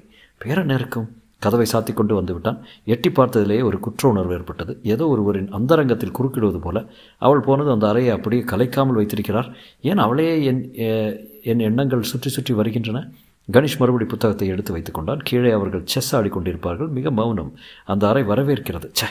பேர 0.43 0.59
நேருக்கும் 0.71 1.09
கதவை 1.45 1.65
சாத்தி 1.71 1.91
கொண்டு 1.93 2.13
வந்து 2.17 2.33
விட்டான். 2.33 2.57
எட்டி 2.93 3.09
பார்த்ததிலேயே 3.09 3.61
ஒரு 3.67 3.77
குற்ற 3.85 4.03
உணர்வு 4.09 4.33
ஏற்பட்டது. 4.37 4.73
ஏதோ 4.93 5.05
ஒருவரின் 5.13 5.49
அந்தரங்கத்தில் 5.57 6.15
குறுக்கிடுவது 6.17 6.59
போல 6.65 6.77
அவள் 7.25 7.45
போனது 7.47 7.69
அந்த 7.75 7.85
அறையை 7.91 8.11
அப்படியே 8.17 8.43
கலைக்காமல் 8.51 8.99
வைத்திருக்கிறார். 8.99 9.49
ஏன் 9.89 10.03
அவளையே 10.05 10.35
என் 10.49 10.61
என் 11.51 11.65
எண்ணங்கள் 11.69 12.09
சுற்றி 12.11 12.29
சுற்றி 12.29 12.55
வருகின்றன? 12.59 12.99
கணேஷ் 13.51 13.77
மறுபடி 13.77 14.05
புத்தகத்தை 14.05 14.47
எடுத்து 14.47 14.71
வைத்துக் 14.71 14.93
கொண்டான் 14.93 15.21
கீழே 15.23 15.51
அவர்கள் 15.51 15.81
செஸ் 15.85 16.15
ஆடிக்கொண்டிருப்பார்கள். 16.15 16.87
மிக 16.87 17.11
மௌனம். 17.11 17.57
அந்த 17.85 18.09
அறை 18.09 18.23
வரவேற்கிறது. 18.23 18.89
சே 18.91 19.07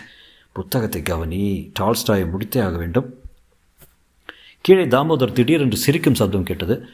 புத்தகத்தை 0.52 1.02
கவனி 1.02 1.72
டால்ஸ்டாயை 1.80 2.30
முடித்தே 2.30 2.62
ஆக 2.62 2.76
வேண்டும். 2.76 3.14
கீழே 4.60 4.86
தாமோதர் 4.86 5.32
திடீரென்று 5.32 5.76
சிரிக்கும் 5.76 6.14
சப்தம் 6.14 6.42
கேட்டது. 6.42 6.88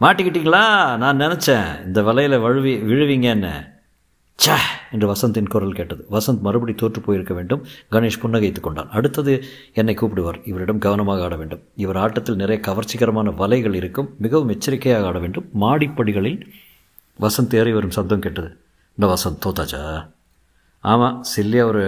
மாட்டிக்கிட்டீங்களா? 0.00 0.96
நான் 0.96 1.20
நினச்சேன். 1.20 1.84
இந்த 1.84 2.02
வலையில் 2.02 2.38
வழுவி 2.38 2.76
விழுவீங்கன்னு 2.76 3.71
சே 4.34 4.56
என்று 4.90 5.14
வசந்தின் 5.14 5.48
குரல் 5.48 5.72
கேட்டது. 5.72 6.06
வசந்த் 6.10 6.40
மறுபடி 6.40 6.74
தோற்று 6.74 7.00
போயிருக்க 7.00 7.34
வேண்டும். 7.34 7.64
கணேஷ் 7.90 8.20
புன்னகைத்து 8.22 8.60
கொண்டான். 8.60 8.90
அடுத்தது 8.90 9.44
என்னை 9.74 9.94
கூப்பிடுவார். 9.94 10.48
இவரிடம் 10.48 10.78
கவனமாக 10.78 11.22
ஆட 11.22 11.36
வேண்டும். 11.36 11.62
இவர் 11.76 11.96
ஆட்டத்தில் 11.96 12.36
நிறைய 12.36 12.62
கவர்ச்சிகரமான 12.66 13.30
வலைகள் 13.30 13.74
இருக்கும். 13.74 14.14
மிகவும் 14.18 14.48
எச்சரிக்கையாக 14.48 15.06
ஆட 15.06 15.18
வேண்டும். 15.18 15.48
மாடிப்படிகளில் 15.60 16.50
வசந்த் 17.20 17.54
ஏறி 17.54 17.72
வரும் 17.72 17.90
சப்தம் 17.90 18.20
கேட்டது. 18.20 18.56
இந்த 18.96 19.14
வசந்த் 19.14 19.46
தோத்தாச்சா? 19.46 20.10
ஆமாம் 20.80 21.24
சில்லியாக 21.36 21.62
ஒரு 21.62 21.84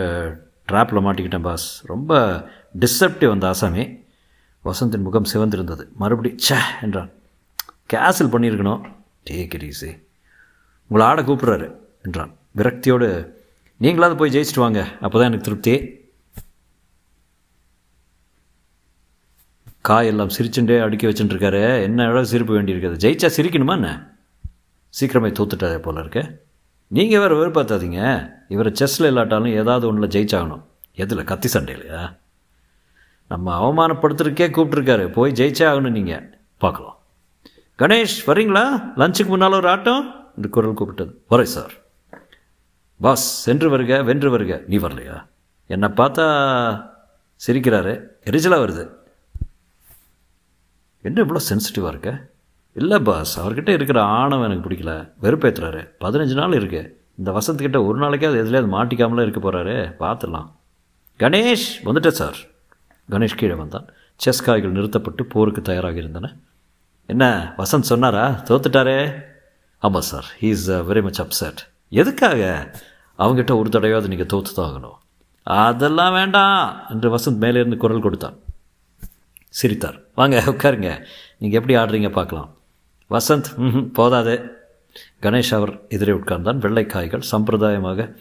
ட்ராப்பில் 0.69 1.01
மாட்டிக்கிட்டேன் 1.01 1.41
பாஸ். 1.41 1.87
ரொம்ப 1.87 2.45
டிசப்டிவ் 2.81 3.31
அந்த 3.31 3.49
ஆசாமி. 3.49 4.03
வசந்தின் 4.65 4.99
முகம் 4.99 5.27
சிவந்திருந்தது. 5.33 5.87
மறுபடி 5.93 6.35
சே 6.37 6.57
என்றான். 6.83 7.11
கேன்சல் 7.93 8.35
பண்ணியிருக்கணும். 8.35 8.81
டேக் 9.31 9.55
இட் 9.55 9.63
ஈஸி 9.63 10.03
உங்களை 10.89 11.11
ஆட 11.11 11.23
கூப்பிட்றாரு. 11.23 11.83
என்றான். 12.05 12.33
விரக்தியோடு 12.57 13.33
நீங்களாவது 13.81 14.17
போய் 14.17 14.35
ஜெயிச்சுட்டு 14.37 14.65
வாங்க. 14.65 14.81
அப்போ 15.01 15.19
தான் 15.19 15.33
எனக்கு 15.33 15.45
திருப்தி. 15.45 16.03
காயெல்லாம் 19.89 20.35
சிரிச்சுட்டே 20.37 20.83
அடுக்கி 20.83 21.07
வச்சுட்டுருக்காரு. 21.07 21.83
என்ன 21.83 22.05
அளவு 22.05 22.27
சிரிப்பு 22.27 22.55
வேண்டியிருக்காது. 22.55 22.97
ஜெயிச்சா 23.05 23.31
சிரிக்கணுமா 23.37 23.73
என்ன? 23.73 24.17
சீக்கிரமே 25.01 25.31
தோத்துட்டாதே 25.39 25.79
போல 25.79 26.01
இருக்க. 26.01 26.43
நீங்கள் 26.87 27.19
வேறு 27.19 27.37
வெறுப்பாத்தாதீங்க. 27.41 28.31
இவரை 28.49 28.73
செஸ்ஸில் 28.73 29.05
இல்லாட்டாலும் 29.05 29.53
ஏதாவது 29.53 29.87
ஒன்றில் 29.87 30.09
ஜெயிச்சாகணும். 30.09 30.65
எதில்? 30.95 31.25
கத்தி 31.25 31.49
சண்டையிலையா? 31.53 32.17
நம்ம 33.29 33.47
அவமானப்படுத்துறதுக்கே 33.61 34.47
கூப்பிட்ருக்காரு 34.57 35.13
போய் 35.13 35.33
ஜெயிச்சே 35.33 35.67
ஆகணும் 35.71 35.91
நீங்கள் 35.91 36.39
பார்க்கலாம். 36.59 36.99
கணேஷ் 37.79 38.19
வரீங்களா 38.27 38.65
லஞ்சுக்கு 38.97 39.27
முன்னால் 39.27 39.53
ஒரு 39.53 39.69
ஆட்டம்? 39.69 40.15
என்று 40.37 40.49
குரல் 40.49 40.75
கூப்பிட்டது. 40.75 41.13
வரேன் 41.31 41.53
சார். 41.57 41.84
பாஸ் 43.05 43.41
சென்று 43.43 43.71
வருக 43.71 44.03
வென்று 44.03 44.31
வருக. 44.31 44.63
நீ 44.67 44.77
வரலையா? 44.77 45.27
என்னை 45.67 45.89
பார்த்தா 45.89 46.27
சிரிக்கிறாரு. 47.47 47.93
எரிச்சலாக 48.25 48.63
வருது. 48.65 48.89
என்ன 51.03 51.23
இவ்வளோ 51.23 51.41
சென்சிட்டிவாக 51.51 51.89
இருக்க? 51.89 52.27
இல்லை 52.75 52.99
பாஸ் 52.99 53.41
அவர்கிட்ட 53.41 53.69
இருக்கிற 53.69 54.03
ஆணவம் 54.03 54.51
எனக்கு 54.51 54.71
பிடிக்கல. 54.71 55.11
வெறுப்பேற்றுறாரு 55.23 55.89
பதினஞ்சு 56.01 56.35
நாள் 56.35 56.53
இருக்கு. 56.53 57.01
இந்த 57.15 57.31
வசத்துக்கிட்ட 57.33 57.87
ஒரு 57.87 57.99
நாளைக்காவது 57.99 58.41
எதுலேயாவது 58.45 58.73
மாட்டிக்காமலே 58.77 59.29
இருக்க 59.29 59.41
போகிறாரு 59.41 59.95
பார்த்துடலாம். 60.03 60.51
கணேஷ்! 61.19 61.69
வந்துட்டேன் 61.85 62.19
சார். 62.21 62.37
கணேஷ் 63.11 63.37
கீழே 63.37 63.53
வந்தான். 63.53 63.87
செஸ் 64.17 64.43
காய்கள் 64.43 64.71
நிறுத்தப்பட்டு 64.71 65.25
போருக்கு 65.25 65.63
தயாராக 65.63 65.97
இருந்தன 65.97 66.37
என்ன 67.07 67.55
வசந்த் 67.59 67.91
சொன்னாரா? 67.91 68.29
தோத்துட்டாரே. 68.29 69.25
ஆமாம் 69.79 70.01
sir. 70.01 70.27
He 70.41 70.45
is 70.45 70.71
very 70.71 71.03
much 71.03 71.21
upset 71.21 71.73
எதுக்காக? 71.89 72.71
அவங்ககிட்ட 73.19 73.57
ஒரு 73.57 73.69
தடவையாவது 73.69 74.07
நீங்கள் 74.07 74.27
தோற்று 74.27 74.55
தான் 74.55 74.71
ஆகணும் 74.71 75.03
அதெல்லாம் 75.43 76.13
வேண்டாம் 76.13 76.77
என்று 76.89 77.17
வசந்த் 77.17 77.43
மேலேருந்து 77.43 77.77
குரல் 77.77 78.01
கொடுத்தான். 78.01 78.39
சிரித்தார். 79.49 80.01
வாங்க 80.15 80.43
உட்காருங்க. 80.47 81.05
நீங்கள் 81.39 81.61
எப்படி 81.61 81.77
ஆடுறீங்க 81.77 82.11
பார்க்கலாம். 82.11 82.55
வசந்த் 83.11 83.57
ம் 83.57 83.93
போதாது. 83.93 84.51
கணேஷ் 85.23 85.55
அவர் 85.55 85.81
எதிரே 85.89 86.13
உட்கார்ந்தான். 86.13 86.59
வெள்ளைக்காய்கள் 86.59 87.23
சம்பிரதாயமாக 87.31 88.17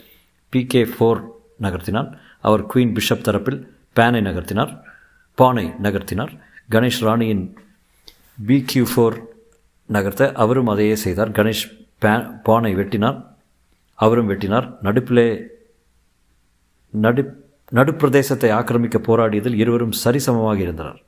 பிகே 0.55 0.87
ஃபோர் 0.99 1.25
நகர்த்தினான். 1.61 2.17
அவர் 2.41 2.65
குயின் 2.65 2.93
பிஷப் 2.93 3.27
தரப்பில் 3.29 3.67
பேனை 3.95 4.21
நகர்த்தினார். 4.21 4.81
பானை 5.35 5.73
நகர்த்தினார். 5.83 6.39
கணேஷ் 6.71 6.99
ராணியின் 6.99 7.57
பிக்யூ 8.47 8.85
ஃபோர் 8.95 9.19
நகர்த்த 9.93 10.31
அவரும் 10.33 10.67
அதையே 10.67 10.95
செய்தார். 10.95 11.31
கணேஷ் 11.31 11.87
பே 11.97 12.19
பானை 12.43 12.75
வெட்டினார். 12.75 13.32
அவரும் 14.05 14.29
வெட்டினார். 14.29 14.67
நடுப்பிலே 14.87 15.27
நடு 17.05 17.23
நடுப்பிரதேசத்தை 17.79 18.49
ஆக்கிரமிக்க 18.57 18.97
போராடியதில் 19.07 19.59
இருவரும் 19.61 19.97
சரிசமமாக 20.03 20.59
இருந்தனர். 20.65 20.99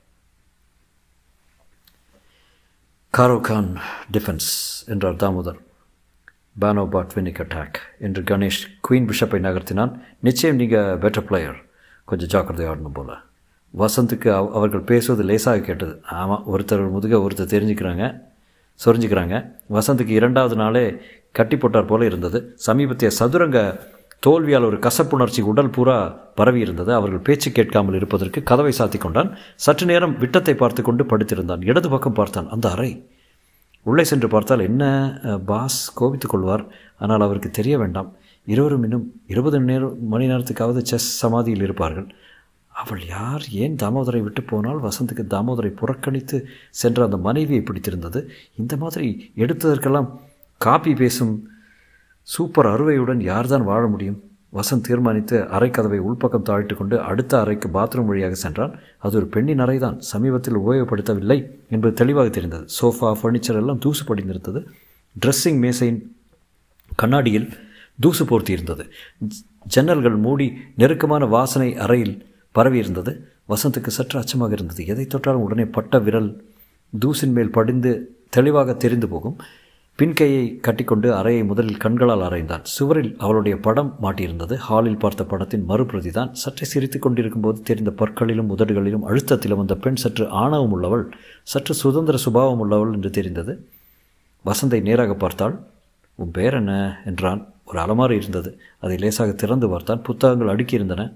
காரோகான் 3.14 3.70
டிஃபென்ஸ் 4.14 4.50
என்றார் 4.94 5.22
தாமோதர். 5.24 5.60
பேனோ 6.62 6.84
பாட்வினிக் 6.94 7.42
அட்டாக் 7.44 7.78
என்று 8.08 8.22
கணேஷ் 8.30 8.64
குயின் 8.88 9.08
பிஷப்பை 9.10 9.40
நகர்த்தினான். 9.46 9.94
நிச்சயம் 10.28 10.60
நீங்கள் 10.62 10.98
பெட்டர் 11.04 11.28
பிளேயர் 11.30 11.60
கொஞ்சம் 12.10 12.32
ஜாக்கிரதை 12.34 12.66
ஆடணும் 12.72 12.98
போல். 12.98 13.16
வசந்துக்கு 13.74 14.30
அவ் 14.40 14.50
அவர்கள் 14.58 14.88
பேசுவது 14.92 15.24
லேசாக 15.30 15.64
கேட்டது. 15.68 15.96
ஆமாம் 16.22 16.46
ஒருத்தர் 16.54 16.84
முதுக 16.96 17.20
ஒருத்தர் 17.26 17.54
தெரிஞ்சுக்கிறாங்க 17.54 18.04
சொரிஞ்சுக்கிறாங்க. 18.80 19.36
வசந்துக்கு 19.78 20.14
இரண்டாவது 20.20 20.56
நாளே 20.64 20.86
கட்டி 21.38 21.56
போட்டார் 21.58 21.92
போல 21.92 22.06
இருந்தது. 22.06 22.40
சமீபத்திய 22.68 23.10
சதுரங்க 23.20 23.60
தோல்வியால் 24.26 24.68
ஒரு 24.70 24.78
கசப்புணர்ச்சி 24.86 25.42
உடல் 25.52 25.74
பூரா 25.76 25.98
பரவி 26.36 26.60
இருந்தது. 26.60 26.92
அவர்கள் 26.94 27.26
பேச்சு 27.28 27.50
கேட்காமல் 27.52 27.98
இருப்பதற்கு 28.00 28.40
கதவை 28.44 28.72
சாத்தி 28.78 28.98
கொண்டான். 28.98 29.30
சற்று 29.66 29.86
நேரம் 29.86 30.16
விட்டத்தை 30.18 30.54
பார்த்து 30.56 30.84
கொண்டு 30.84 31.04
படுத்திருந்தான். 31.04 31.64
இடது 31.72 31.90
பக்கம் 31.90 32.18
பார்த்தான். 32.20 32.50
அந்த 32.50 32.66
அறை. 32.70 32.92
உள்ளே 33.86 34.04
சென்று 34.04 34.28
பார்த்தால் 34.28 34.66
என்ன 34.70 34.84
பாஸ் 35.46 35.80
கோபித்துக் 36.00 36.34
கொள்வார். 36.34 36.64
ஆனால் 36.98 37.26
அவருக்கு 37.26 37.50
தெரிய 37.60 37.76
வேண்டாம். 37.78 38.10
இருவரும் 38.48 38.84
இன்னும் 38.84 39.06
இருபது 39.28 39.60
நேரம் 39.70 39.98
மணி 40.08 40.26
நேரத்துக்காவது 40.32 40.82
செஸ் 40.92 41.10
சமாதியில் 41.22 41.66
இருப்பார்கள். 41.68 42.08
அவள் 42.82 43.04
யார்? 43.08 43.44
ஏன் 43.64 43.76
தாமோதரை 43.84 44.22
விட்டு 44.24 44.42
போனால்? 44.44 44.80
வசந்துக்கு 44.80 45.24
தாமோதரை 45.34 45.72
புறக்கணித்து 45.82 46.38
சென்ற 46.82 47.04
அந்த 47.04 47.18
மனைவியை 47.28 47.62
பிடித்திருந்தது. 47.62 48.22
இந்த 48.56 48.74
மாதிரி 48.78 49.10
எடுத்ததற்கெல்லாம் 49.38 50.10
காப்பி 50.58 50.94
பேசும் 50.94 51.50
சூப்பர் 52.22 52.66
அறுவையுடன் 52.66 53.22
யார்தான் 53.22 53.64
வாழ 53.64 53.88
முடியும்? 53.88 54.24
வசந்த் 54.54 54.82
தீர்மானித்து 54.82 55.42
அறைக்கதவை 55.42 56.00
உள்பக்கம் 56.00 56.46
தாழ்த்து 56.46 56.76
கொண்டு 56.76 57.02
அடுத்த 57.02 57.40
அறைக்கு 57.40 57.70
பாத்ரூம் 57.70 58.06
வழியாக 58.06 58.34
சென்றான். 58.34 58.80
அது 58.98 59.18
ஒரு 59.18 59.28
பெண்ணின் 59.28 59.60
அறைதான். 59.60 59.98
சமீபத்தில் 59.98 60.58
உபயோகப்படுத்தவில்லை 60.58 61.50
என்பது 61.70 61.94
தெளிவாக 61.94 62.30
தெரிந்தது. 62.30 62.66
சோஃபா 62.82 63.16
ஃபர்னிச்சர் 63.22 63.56
எல்லாம் 63.56 63.80
தூசு 63.80 64.06
படிந்திருந்தது 64.06 64.68
ட்ரெஸ்ஸிங் 65.26 65.60
மேசையின் 65.60 66.16
கண்ணாடியில் 66.96 67.54
தூசு 68.00 68.26
போர்த்தி 68.26 68.50
இருந்தது. 68.50 68.92
ஜன்னல்கள் 69.76 70.18
மூடி 70.18 70.54
நெருக்கமான 70.76 71.26
வாசனை 71.26 71.78
அறையில் 71.78 72.26
பரவி 72.52 72.78
இருந்தது. 72.78 73.28
வசந்துக்கு 73.50 73.88
சற்று 73.88 74.20
அச்சமாக 74.20 74.52
இருந்தது. 74.52 74.86
எதை 74.86 75.06
தொட்டாலும் 75.06 75.42
உடனே 75.42 75.66
பட்ட 75.66 76.00
விரல் 76.00 76.46
தூசின் 77.06 77.32
மேல் 77.32 77.52
படிந்து 77.52 78.16
தெளிவாக 78.30 78.74
தெரிந்து 78.74 79.08
போகும். 79.08 79.38
பின்கையை 80.00 80.60
கட்டிக்கொண்டு 80.60 81.16
அறையை 81.16 81.44
முதலில் 81.44 81.78
கண்களால் 81.78 82.22
அறைந்தான். 82.22 82.64
சுவரில் 82.64 83.16
அவளுடைய 83.18 83.58
படம் 83.58 83.98
மாட்டியிருந்தது. 84.02 84.56
ஹாலில் 84.56 84.98
பார்த்த 84.98 85.24
படத்தின் 85.24 85.70
மறுபிரதி 85.70 86.10
தான் 86.10 86.34
சற்றே 86.34 86.66
சிரித்து 86.66 87.00
கொண்டிருக்கும் 87.00 87.42
போது 87.42 87.62
தெரிந்த 87.62 87.92
பற்களிலும் 87.92 88.58
உதடுகளிலும் 88.58 89.06
அழுத்தத்திலும் 89.08 89.60
அந்த 89.60 89.76
பெண் 89.76 89.96
சற்று 89.96 90.30
ஆணவம் 90.30 90.72
உள்ளவள் 90.72 91.16
சற்று 91.44 91.74
சுதந்திர 91.74 92.18
சுபாவம் 92.18 92.60
உள்ளவள் 92.60 92.94
என்று 92.94 93.10
தெரிந்தது. 93.10 93.68
வசந்தை 94.46 94.82
நேராக 94.82 95.14
பார்த்தாள். 95.14 95.60
உன் 96.16 96.32
பேர் 96.32 96.54
என்ன? 96.54 97.02
என்றான். 97.06 97.54
ஒரு 97.66 97.80
அலமாரி 97.80 98.12
இருந்தது. 98.12 98.60
அதை 98.80 98.98
லேசாக 98.98 99.32
திறந்து 99.32 99.70
பார்த்தான். 99.70 100.02
புத்தகங்கள் 100.02 100.56
அடுக்கியிருந்தன. 100.56 101.14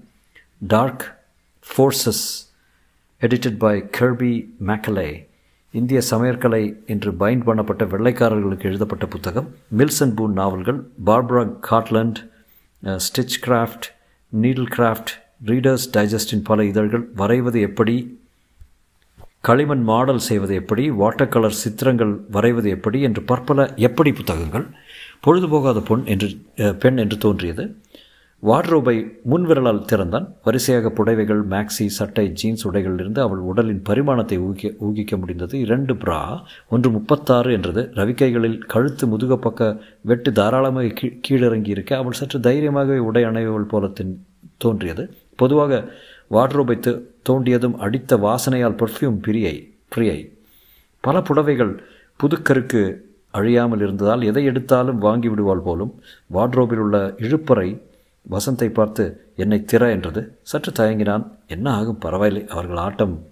Dark 0.58 1.18
forces 1.66 2.24
edited 3.20 3.58
by 3.58 3.84
Kirby 3.98 4.46
McCauley 4.66 5.28
இந்திய 5.74 6.00
சமையற்கலை 6.10 6.62
என்று 6.86 7.10
பைண்ட் 7.10 7.44
பண்ணப்பட்ட 7.46 7.82
வெள்ளைக்காரர்களுக்கு 7.88 8.64
எழுதப்பட்ட 8.64 9.06
புத்தகம் 9.06 9.48
மில்சன் 9.78 10.14
பூன் 10.16 10.32
நாவல்கள் 10.32 10.80
Barbara 11.06 11.42
Cartland 11.70 12.18
stitch 12.98 13.36
craft 13.46 13.86
needle 14.32 14.72
craft 14.76 15.12
readers 15.46 15.86
டைஜஸ்டின் 15.96 16.44
பல 16.44 16.64
இதழ்கள் 16.64 17.04
வரைவது 17.16 17.60
எப்படி 17.60 17.94
களிமண் 19.40 19.82
மாடல் 19.82 20.18
செய்வது 20.18 20.54
எப்படி 20.54 20.90
வாட்டர் 20.90 21.28
கலர் 21.28 21.60
சித்திரங்கள் 21.64 22.12
வரைவது 22.32 22.68
எப்படி 22.68 23.00
என்று 23.00 23.22
பற்பல 23.22 23.74
எப்படி 23.76 24.12
புத்தகங்கள் 24.12 24.66
பொழுதுபோகாத 25.26 25.80
பொன் 25.80 26.04
என்று 26.06 26.28
பெண் 26.78 26.96
என்று 26.96 27.18
தோன்றியது. 27.18 27.64
வார்ட்ரோபை 28.48 28.94
முன்விரலால் 29.30 29.84
திறந்தான். 29.84 30.26
வரிசையாக 30.44 30.90
புடவைகள் 30.90 31.40
மேக்ஸி 31.50 31.86
சட்டை 31.96 32.24
ஜீன்ஸ் 32.30 32.62
உடைகளிலிருந்து 32.68 33.18
அவள் 33.18 33.42
உடலின் 33.50 33.82
பரிமாணத்தை 33.88 34.36
ஊகிக்க 34.38 34.70
ஊகிக்க 34.86 35.16
முடிந்தது. 35.16 35.54
இரண்டு 35.58 35.94
பிரா 35.94 36.20
ஒன்று 36.68 36.90
முப்பத்தாறு 36.90 37.50
என்றது. 37.52 37.82
ரவிக்கைகளில் 37.94 38.56
கழுத்து 38.66 39.06
முதுக 39.06 39.36
பக்க 39.36 39.68
வெட்டு 40.02 40.32
தாராளமாக 40.32 40.94
கீ 41.00 41.08
கீழிறங்கி 41.26 41.68
இருக்க 41.68 41.96
அவள் 41.96 42.18
சற்று 42.20 42.38
தைரியமாகவே 42.38 42.98
உடை 43.08 43.24
அணைவள் 43.24 43.68
போல 43.72 43.90
தோன்றியது. 44.64 45.04
பொதுவாக 45.36 45.82
வார்ட்ரோபை 46.30 46.78
தோண்டியதும் 47.28 47.76
அடித்த 47.86 48.16
வாசனையால் 48.26 48.80
பர்ஃப்யூம் 48.82 49.20
பிரியை 49.26 49.54
பிரியை. 49.94 50.18
பல 51.04 51.16
புடவைகள் 51.28 51.74
புதுக்கருக்கு 52.20 52.82
அழியாமல் 53.30 53.80
இருந்ததால் 53.80 54.22
எதை 54.22 54.42
எடுத்தாலும் 54.44 54.98
வாங்கி 54.98 55.28
விடுவாள் 55.28 55.64
போலும். 55.68 55.94
வார்ட்ரோபில் 56.34 56.82
உள்ள 56.86 56.96
இழுப்பறை 57.18 57.68
வசந்தை 58.30 58.68
பார்த்து 58.68 59.32
என்னை 59.36 59.64
திற 59.72 59.90
என்றது. 59.90 60.38
சற்று 60.42 60.72
தயங்கினான். 60.72 61.26
என்ன 61.46 61.72
ஆகும்? 61.72 61.98
பரவாயில்லை. 61.98 62.48
அவர்கள் 62.48 62.76
ஆட்டம் 62.76 63.24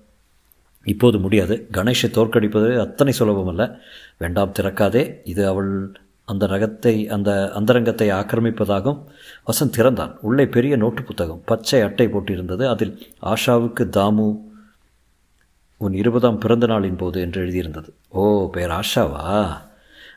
இப்போது 0.85 1.19
முடியாது. 1.19 1.69
கணேஷை 1.73 2.11
தோற்கடிப்பது 2.11 2.81
அத்தனை 2.81 3.15
சுலபமல்ல 3.19 3.79
வேண்டாம் 4.19 4.53
திறக்காதே. 4.61 5.15
இது 5.25 5.47
அவள் 5.47 5.93
அந்த 6.25 6.47
ரகத்தை 6.47 7.09
அந்த 7.09 7.53
அந்தரங்கத்தை 7.53 8.11
ஆக்கிரமிப்பதாகும். 8.11 9.05
வசந்த் 9.47 9.71
திறந்தான். 9.71 10.19
உள்ளே 10.21 10.47
பெரிய 10.47 10.77
நோட்டு 10.77 11.03
புத்தகம். 11.03 11.43
பச்சை 11.45 11.81
அட்டை 11.81 12.07
போட்டிருந்தது. 12.07 12.69
அதில் 12.69 13.07
ஆஷாவுக்கு 13.23 13.81
தாமு 13.81 14.37
உன் 15.77 15.93
இருபதாம் 15.93 16.39
பிறந்த 16.39 16.67
நாளின் 16.67 16.97
போது 16.97 17.21
என்று 17.21 17.47
எழுதியிருந்தது. 17.47 17.89
ஓ 18.09 18.51
பேர் 18.51 18.71
ஆஷாவா? 18.71 19.59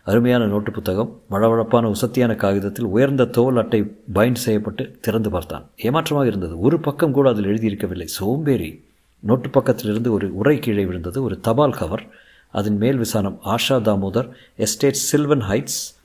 அருமையான 0.03 0.45
நோட்டு 0.45 0.71
புத்தகம் 0.71 1.21
வளவழப்பான 1.31 1.83
உசத்தியான 1.83 2.35
காகிதத்தில் 2.35 2.85
உயர்ந்த 2.85 3.25
தோல் 3.25 3.57
அட்டை 3.57 3.95
பைண்ட் 4.13 4.33
செய்யப்பட்டு 4.33 4.97
திறந்து 5.01 5.29
பார்த்தான். 5.29 5.69
ஏமாற்றமாக 5.77 6.27
இருந்தது. 6.27 6.59
ஒரு 6.59 6.79
பக்கம் 6.79 7.11
கூட 7.11 7.29
அதில் 7.29 7.45
எழுதியிருக்கவில்லை. 7.45 8.03
சோம்பேறி. 8.03 8.83
நோட்டு 9.19 9.49
பக்கத்திலிருந்து 9.49 10.09
ஒரு 10.09 10.35
உரை 10.35 10.59
கீழே 10.59 10.85
விழுந்தது. 10.85 11.23
ஒரு 11.23 11.39
தபால் 11.39 11.73
கவர். 11.73 12.07
அதன் 12.51 12.77
மேல் 12.77 12.99
விசானம். 12.99 13.37
Asha 13.45 13.81
Damodar 13.81 14.29
Estate 14.55 14.93
Sylvan 14.93 15.41
Heights 15.41 15.95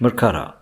Mercara. 0.00 0.54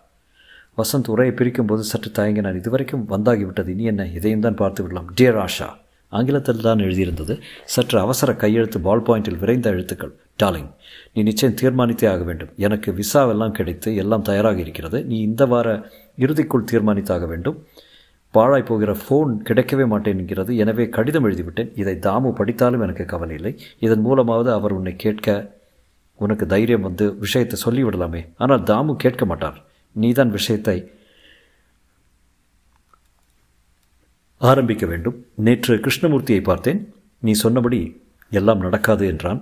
Vasanth 0.79 1.09
உரையை 1.09 1.37
பிரிக்கும் 1.37 1.67
போது 1.67 1.83
சற்று 1.83 2.11
தயங்கினான் 2.11 2.57
இதுவரைக்கும் 2.57 3.09
வந்தாகிவிட்டது. 3.11 3.69
இனி 3.69 3.83
என்ன? 3.83 4.07
இதையும் 4.07 4.41
தான் 4.41 4.55
பார்த்து 4.55 4.83
விடலாம். 4.83 5.15
டியர் 5.21 5.49
ஆஷா. 5.49 5.69
ஆங்கிலத்தில் 6.09 6.61
தான் 6.61 6.79
எழுதியிருந்தது. 6.79 7.41
சற்று 7.65 7.99
அவசர 7.99 8.35
கையெழுத்து 8.35 8.81
பால் 8.81 9.03
பாயிண்டில் 9.03 9.39
விரைந்த 9.39 9.71
எழுத்துக்கள். 9.71 10.15
டாலிங் 10.43 10.71
நீ 11.15 11.23
நிச்சயம் 11.23 11.59
தீர்மானித்தே 11.61 12.07
ஆக 12.13 12.23
வேண்டும். 12.29 12.51
எனக்கு 12.67 12.89
விசாவெல்லாம் 12.93 13.55
கிடைத்து 13.59 13.95
எல்லாம் 14.03 14.25
தயாராக 14.29 14.59
இருக்கிறது. 14.65 14.99
நீ 15.11 15.19
இந்த 15.29 15.43
வார 15.47 15.69
இறுதிக்குள் 16.25 16.69
தீர்மானித்தாக 16.73 17.27
வேண்டும். 17.27 17.59
பாழாய் 18.35 18.69
போகிற 18.71 18.93
ஃபோன் 19.03 19.31
கிடைக்கவே 19.49 19.85
மாட்டேன் 19.93 20.19
என்கிறது. 20.19 20.57
எனவே 20.57 20.85
கடிதம் 20.97 21.27
எழுதிவிட்டேன். 21.29 21.71
இதை 21.75 21.95
தாமு 22.07 22.31
படித்தாலும் 22.41 22.85
எனக்கு 22.87 23.05
கவலை 23.05 23.37
இல்லை 23.37 23.53
இதன் 23.79 24.05
மூலமாவது 24.07 24.51
அவர் 24.59 24.77
உன்னை 24.79 24.95
கேட்க 24.97 25.37
உனக்கு 26.17 26.45
தைரியம் 26.47 26.87
வந்து 26.89 27.07
விஷயத்தை 27.25 27.57
சொல்லிவிடலாமே. 27.65 28.23
ஆனால் 28.37 28.67
தாமு 28.73 28.93
கேட்க 28.97 29.25
மாட்டார். 29.25 29.59
நீதான் 29.93 30.31
விஷயத்தை 30.31 30.77
ஆரம்பிக்க 34.51 34.85
வேண்டும். 34.87 35.17
நேற்று 35.47 35.75
கிருஷ்ணமூர்த்தியை 35.77 36.43
பார்த்தேன். 36.43 36.81
நீ 37.19 37.33
சொன்னபடி 37.45 37.81
எல்லாம் 38.31 38.65
நடக்காது 38.67 39.05
என்றான். 39.07 39.41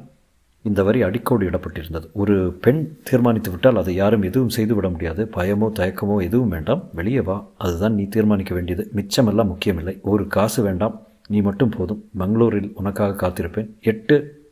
இந்த 0.65 0.83
வரி 0.83 1.03
அடிக்கோடு 1.03 1.51
இடப்பட்டிருந்தது. 1.51 2.11
ஒரு 2.13 2.59
பெண் 2.61 2.97
தீர்மானித்து 3.03 3.51
விட்டால் 3.51 3.77
அதை 3.77 3.95
யாரும் 3.95 4.23
எதுவும் 4.23 4.49
செய்துவிட 4.49 4.89
முடியாது. 4.89 5.25
பயமோ 5.25 5.71
தயக்கமோ 5.75 6.23
எதுவும் 6.23 6.49
வேண்டாம். 6.49 6.89
வெளியே 6.95 7.21
வா. 7.21 7.47
அதுதான் 7.59 7.95
நீ 7.95 8.05
தீர்மானிக்க 8.05 8.55
வேண்டியது. 8.55 8.91
மிச்சமெல்லாம் 8.97 9.47
முக்கியமில்லை. 9.47 9.99
ஒரு 10.03 10.27
காசு 10.27 10.63
வேண்டாம். 10.63 11.07
நீ 11.29 11.41
மட்டும் 11.41 11.69
போதும். 11.69 12.05
பெங்களூரில் 12.19 12.73
உனக்காக 12.75 13.27
காத்திருப்பேன். 13.27 13.69
எட்டு 13.81 14.45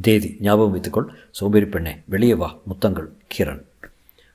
தேதி 0.00 0.36
ஞாபகம் 0.40 0.70
வைத்துக்கொள். 0.70 1.08
சோம்பேறி 1.30 1.66
பெண்ணே 1.66 1.96
வெளியே 2.04 2.34
வா. 2.34 2.56
முத்தங்கள் 2.64 3.10
கிரண் 3.38 3.64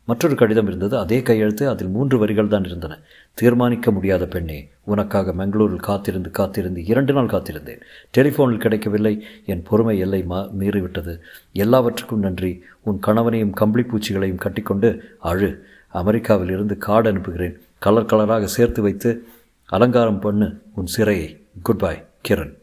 மற்றொரு 0.05 0.35
கடிதம் 0.35 0.67
இருந்தது. 0.67 0.97
அதே 0.97 1.21
கையெழுத்து 1.21 1.69
அதில் 1.69 1.87
மூன்று 1.87 2.17
வரிகள் 2.17 2.47
தான் 2.47 2.63
இருந்தன. 2.63 2.99
தீர்மானிக்க 3.33 3.91
முடியாத 3.91 4.25
பெண்ணே 4.25 4.69
உனக்காக 4.83 5.33
பெங்களூரில் 5.33 5.79
காத்திருந்து 5.79 6.31
காத்திருந்து 6.31 6.85
இரண்டு 6.85 7.13
நாள் 7.13 7.25
காத்திருந்தேன். 7.25 7.81
டெலிஃபோனில் 8.17 8.57
கிடைக்கவில்லை. 8.57 9.25
என் 9.45 9.63
பொறுமை 9.63 9.99
எல்லை 9.99 10.23
மா 10.23 10.49
மீறிவிட்டது. 10.59 11.19
எல்லாவற்றுக்கும் 11.53 12.19
நன்றி. 12.19 12.63
உன் 12.81 12.99
கணவனையும் 12.99 13.53
கம்பளி 13.53 13.85
பூச்சிகளையும் 13.85 14.35
கட்டிக்கொண்டு 14.35 15.17
அழு. 15.19 15.65
அமெரிக்காவில் 15.87 16.49
இருந்து 16.49 16.77
கார்டு 16.77 17.09
அனுப்புகிறேன். 17.09 17.61
கலர் 17.79 18.05
கலராக 18.05 18.43
சேர்த்து 18.43 18.81
வைத்து 18.81 19.27
அலங்காரம் 19.65 20.19
பண்ணு 20.19 20.61
உன் 20.75 20.87
சிறையை. 20.97 21.41
Good 21.61 21.79
bye 21.79 22.03
Kiran. 22.29 22.61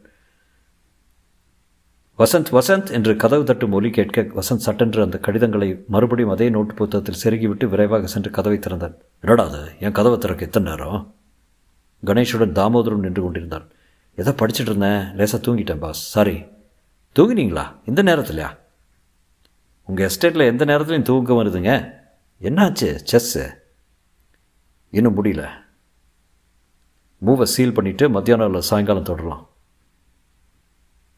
Vasanth 2.20 2.58
Vasanth 2.58 2.90
என்று 2.90 3.16
கதவு 3.16 3.44
தட்டும் 3.44 3.72
ஒலி 3.72 3.90
கேட்க 3.90 4.22
வசந்த் 4.22 4.64
சட்டென்று 4.64 5.02
அந்த 5.02 5.18
கடிதங்களை 5.18 5.84
மறுபடியும் 5.88 6.30
அதே 6.30 6.50
நோட்டு 6.50 6.74
புத்தகத்தில் 6.74 7.22
செருகிவிட்டு 7.24 7.66
விரைவாக 7.66 8.06
சென்று 8.06 8.30
கதவை 8.30 8.58
திறந்தான். 8.58 8.96
என்னடா 9.20 9.44
அது? 9.44 9.72
என் 9.80 9.92
கதவை 9.92 10.18
திறக்க 10.18 10.44
எத்தனை 10.44 10.74
நேரம்? 10.74 11.14
கணேஷுடன் 12.04 12.52
தாமோதரன் 12.52 12.98
நின்று 12.98 13.22
கொண்டிருந்தான் 13.22 13.70
எதை 14.14 14.32
படிச்சுட்டு 14.32 14.60
இருந்தேன். 14.60 15.14
லேசாக 15.14 15.52
தூங்கிட்டேன் 15.52 15.78
பாஸ். 15.78 16.08
சாரி. 16.08 16.44
தூங்கினீங்களா? 17.16 17.76
இந்த 17.84 18.02
நேரத்துலையா? 18.02 18.58
உங்கள் 19.84 20.08
எஸ்டேட்டில் 20.08 20.46
எந்த 20.46 20.64
நேரத்துலையும் 20.64 21.02
தூக்கம் 21.02 21.36
வருதுங்க. 21.36 21.90
என்னாச்சு? 22.40 23.00
செஸ்ஸு 23.12 23.54
இன்னும் 24.90 25.24
முடியல. 25.24 25.48
மூவை 27.18 27.46
சீல் 27.46 27.72
பண்ணிவிட்டு 27.72 28.10
மத்தியானம் 28.10 28.46
இல்லை 28.46 28.60
சாயங்காலம் 28.60 29.02
தொடரலாம். 29.02 29.48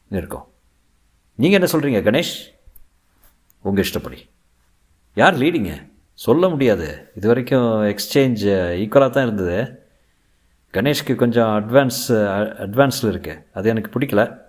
இருக்கோம். 0.09 0.52
நீங்கள் 1.35 1.61
என்ன 1.61 1.71
சொல்கிறீங்க 1.73 2.01
கணேஷ்? 2.01 2.35
உங்கள் 3.61 3.83
இஷ்டப்படி. 3.83 4.29
யார் 5.15 5.37
லீடிங்க 5.37 5.91
சொல்ல 6.13 6.49
முடியாது. 6.49 7.11
இது 7.15 7.27
வரைக்கும் 7.27 7.69
எக்ஸ்சேஞ்ச் 7.83 8.43
ஈக்குவலாக 8.81 9.09
தான் 9.09 9.23
இருந்தது. 9.23 9.81
கணேஷ்க்கு 10.73 11.15
கொஞ்சம் 11.15 11.51
அட்வான்ஸ் 11.59 12.01
அட்வான்ஸில் 12.65 13.07
இருக்கு. 13.07 13.47
அது 13.53 13.69
எனக்கு 13.69 13.99
பிடிக்கல. 13.99 14.41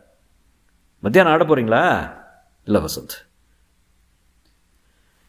மத்தியானம் 1.01 1.33
ஆட 1.33 1.45
போகிறீங்களா 1.45 1.85
இல்லை 2.65 2.81
வசந்த். 2.81 3.17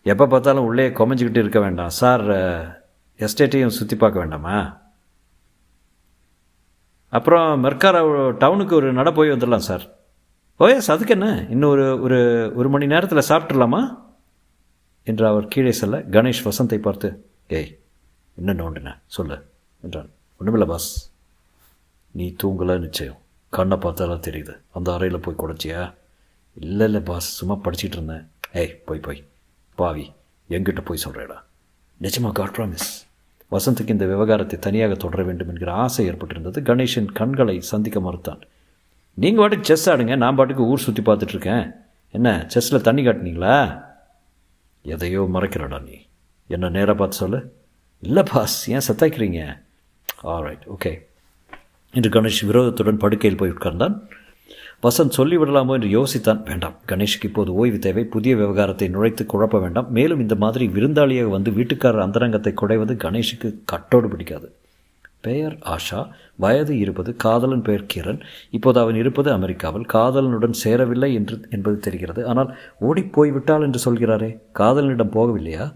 எப்போ 0.04 0.28
பார்த்தாலும் 0.28 0.64
உள்ளே 0.64 0.90
குமைஞ்சிக்கிட்டு 0.90 1.44
இருக்க 1.44 1.60
வேண்டாம். 1.60 1.90
சார் 1.90 2.24
எஸ்டேட்டையும் 3.18 3.76
சுற்றி 3.78 3.96
பார்க்க 3.96 4.20
வேண்டாமா? 4.20 4.78
அப்புறம் 7.10 7.64
மெர்காரா 7.64 8.02
டவுனுக்கு 8.38 8.76
ஒரு 8.76 8.94
நட 8.94 9.12
போய் 9.12 9.32
வந்துடலாம் 9.32 9.68
சார். 9.70 9.86
ஓஎஸ் 10.60 10.92
அதுக்கு 10.92 11.14
என்ன? 11.14 11.46
இன்னும் 11.50 11.70
ஒரு 11.70 12.02
ஒரு 12.02 12.20
ஒரு 12.56 12.70
மணி 12.70 12.86
நேரத்தில் 12.86 13.28
சாப்பிட்றலாமா 13.30 13.98
என்று 15.04 15.28
அவர் 15.28 15.48
கீழே 15.48 15.72
செல்ல 15.72 15.98
கணேஷ் 15.98 16.46
வசந்தை 16.46 16.78
பார்த்து 16.78 17.26
ஏய் 17.48 17.78
என்ன 18.36 18.54
நோண்டின? 18.54 18.98
சொல்லு 19.06 19.38
என்றான். 19.82 20.10
ஒன்றுமில்ல 20.40 20.66
பாஸ் 20.66 21.12
நீ 22.12 22.36
தூங்கலை 22.44 22.80
நிச்சயம். 22.80 23.18
கண்ணை 23.50 23.78
பார்த்தாலாம் 23.78 24.26
தெரியுது. 24.28 24.54
அந்த 24.74 24.94
அறையில் 24.94 25.20
போய் 25.20 25.42
குடைச்சியா? 25.44 25.94
இல்லை 26.54 26.86
இல்லை 26.86 27.02
பாஸ் 27.02 27.28
சும்மா 27.30 27.56
படிச்சுட்டு 27.56 27.98
இருந்தேன். 27.98 28.30
ஏய் 28.54 28.82
போய் 28.86 29.00
போய். 29.00 29.24
பாவி 29.76 30.12
எங்கிட்ட 30.50 30.82
போய் 30.86 31.04
சொல்கிறேடா 31.06 31.38
நிஜமா 32.02 32.32
காட் 32.32 32.56
ப்ராமிஸ் 32.58 32.90
வசந்துக்கு 33.52 33.90
இந்த 33.90 34.06
விவகாரத்தை 34.06 34.60
தனியாக 34.60 34.94
தொடர 34.94 35.24
வேண்டும் 35.24 35.48
என்கிற 35.48 35.74
ஆசை 35.74 36.10
ஏற்பட்டிருந்தது. 36.10 36.60
கணேஷின் 36.70 37.12
கண்களை 37.14 37.62
சந்திக்க 37.62 38.00
மறுத்தான். 38.00 38.42
நீங்கள் 39.18 39.42
பாட்டுக்கு 39.42 39.70
செஸ் 39.70 39.90
ஆடுங்க 39.90 40.16
நான் 40.16 40.38
பாட்டுக்கு 40.38 40.64
ஊர் 40.72 40.84
சுற்றி 40.86 41.02
பார்த்துட்ருக்கேன். 41.04 41.66
என்ன 42.12 42.30
செஸ்ஸில் 42.54 42.86
தண்ணி 42.88 43.02
காட்டினீங்களா? 43.06 43.56
எதையோ 44.86 45.22
மறைக்கிறடா 45.36 45.78
நீ. 45.84 45.96
என்ன 46.48 46.70
நேராக 46.70 46.96
பார்த்து 46.98 47.18
சொல்லு. 47.18 47.40
இல்லை 48.04 48.24
பாஸ் 48.32 48.58
ஏன் 48.70 48.86
சத்தாய்க்கிறீங்க 48.88 49.40
ஆல்ரைட் 50.34 50.66
ஓகே 50.76 50.92
என்று 51.94 52.10
கணேஷ் 52.10 52.42
விரோதத்துடன் 52.50 53.02
படுக்கையில் 53.04 53.40
போய் 53.40 53.54
உட்கார்ந்தான். 53.56 53.96
வசந்த் 54.84 55.18
சொல்லிவிடலாமோ 55.18 55.74
என்று 55.78 55.90
யோசித்தான். 55.98 56.42
வேண்டாம் 56.44 56.76
கணேஷுக்கு 56.88 57.30
இப்போது 57.30 57.54
ஓய்வு 57.54 57.80
தேவை. 57.80 58.04
புதிய 58.16 58.36
விவகாரத்தை 58.36 58.88
நுழைத்து 58.90 59.26
குழப்ப 59.26 59.60
வேண்டாம். 59.60 59.92
மேலும் 59.92 60.20
இந்த 60.20 60.36
மாதிரி 60.36 60.68
விருந்தாளியாக 60.68 61.36
வந்து 61.38 61.52
வீட்டுக்காரர் 61.52 62.06
அந்தரங்கத்தை 62.08 62.54
குடைவது 62.62 62.96
கணேஷுக்கு 63.06 63.52
கட்டோடு 63.72 64.10
பிடிக்காது. 64.14 64.50
பெயர் 65.28 65.56
ஆஷா 65.76 66.02
வயது 66.44 66.74
இருப்பது 66.84 67.12
காதலன் 67.24 67.66
பெயர் 67.68 67.90
கிரண். 67.94 68.22
இப்போது 68.50 68.80
அவன் 68.80 69.00
இருப்பது 69.04 69.30
அமெரிக்காவில். 69.32 69.90
காதலனுடன் 69.94 70.60
சேரவில்லை 70.64 71.10
என்று 71.20 71.38
என்பது 71.50 71.78
தெரிகிறது. 71.80 72.22
ஆனால் 72.32 72.52
ஓடிப்போய் 72.80 73.32
விட்டாள் 73.32 73.66
என்று 73.68 73.82
சொல்கிறாரே 73.86 74.32
காதலனிடம் 74.60 75.16
போகவில்லையா? 75.16 75.68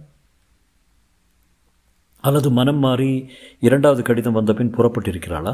அல்லது 2.28 2.50
மனம் 2.52 2.82
மாறி 2.86 3.12
இரண்டாவது 3.60 4.02
கடிதம் 4.04 4.38
வந்தபின் 4.40 4.76
புறப்பட்டிருக்கிறாளா? 4.76 5.54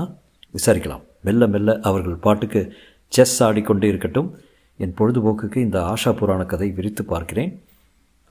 விசாரிக்கலாம். 0.58 1.03
மெல்ல 1.21 1.47
மெல்ல 1.47 1.79
அவர்கள் 1.81 2.23
பாட்டுக்கு 2.25 2.62
செஸ் 3.08 3.38
ஆடிக்கொண்டே 3.43 3.88
இருக்கட்டும். 3.88 4.29
என் 4.77 4.95
பொழுதுபோக்குக்கு 4.99 5.58
இந்த 5.58 5.79
ஆஷா 5.91 6.12
புராண 6.13 6.41
கதை 6.43 6.69
விரித்து 6.71 7.03
பார்க்கிறேன். 7.12 7.51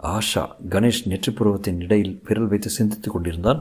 ஆஷா 0.03 0.43
கணேஷ் 0.71 1.05
நெற்றிப்புருவத்தின் 1.09 1.81
இடையில் 1.83 2.15
விரல் 2.25 2.51
வைத்து 2.53 2.71
சிந்தித்துக் 2.71 3.13
கொண்டிருந்தான். 3.13 3.61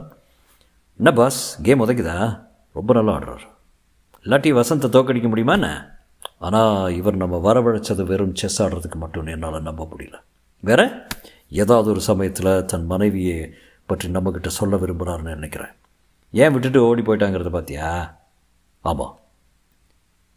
என்ன 0.98 1.12
பாஸ் 1.12 1.62
கேம் 1.62 1.80
உதைக்குதா 1.80 2.46
ரொம்ப 2.72 2.94
நல்லா 2.94 3.12
ஆடுறார். 3.16 3.44
இல்லாட்டி 4.24 4.50
வசந்தை 4.58 4.88
தோக்கடிக்க 4.96 5.28
முடியுமா 5.28 5.52
என்ன? 5.52 5.98
ஆனால் 6.38 6.94
இவர் 6.94 7.16
நம்ம 7.16 7.52
வரவழைச்சது 7.52 8.04
வெறும் 8.04 8.34
செஸ் 8.34 8.62
ஆடுறதுக்கு 8.62 8.94
மட்டும் 8.94 9.26
என்னால் 9.26 9.62
நம்ப 9.62 9.88
முடியல. 9.90 10.16
வேற? 10.60 11.06
ஏதாவது 11.48 11.90
ஒரு 11.90 12.00
சமயத்தில் 12.00 12.64
தன் 12.64 12.86
மனைவியை 12.86 13.52
பற்றி 13.86 14.08
நம்மக்கிட்ட 14.08 14.46
சொல்ல 14.46 14.76
விரும்புகிறாருன்னு 14.76 15.34
நினைக்கிறேன். 15.34 15.72
ஏன் 16.32 16.52
விட்டுட்டு 16.52 16.86
ஓடி 16.86 17.02
போயிட்டாங்கிறத 17.02 17.52
பார்த்தியா 17.56 18.10
ஆமாம் 18.80 19.18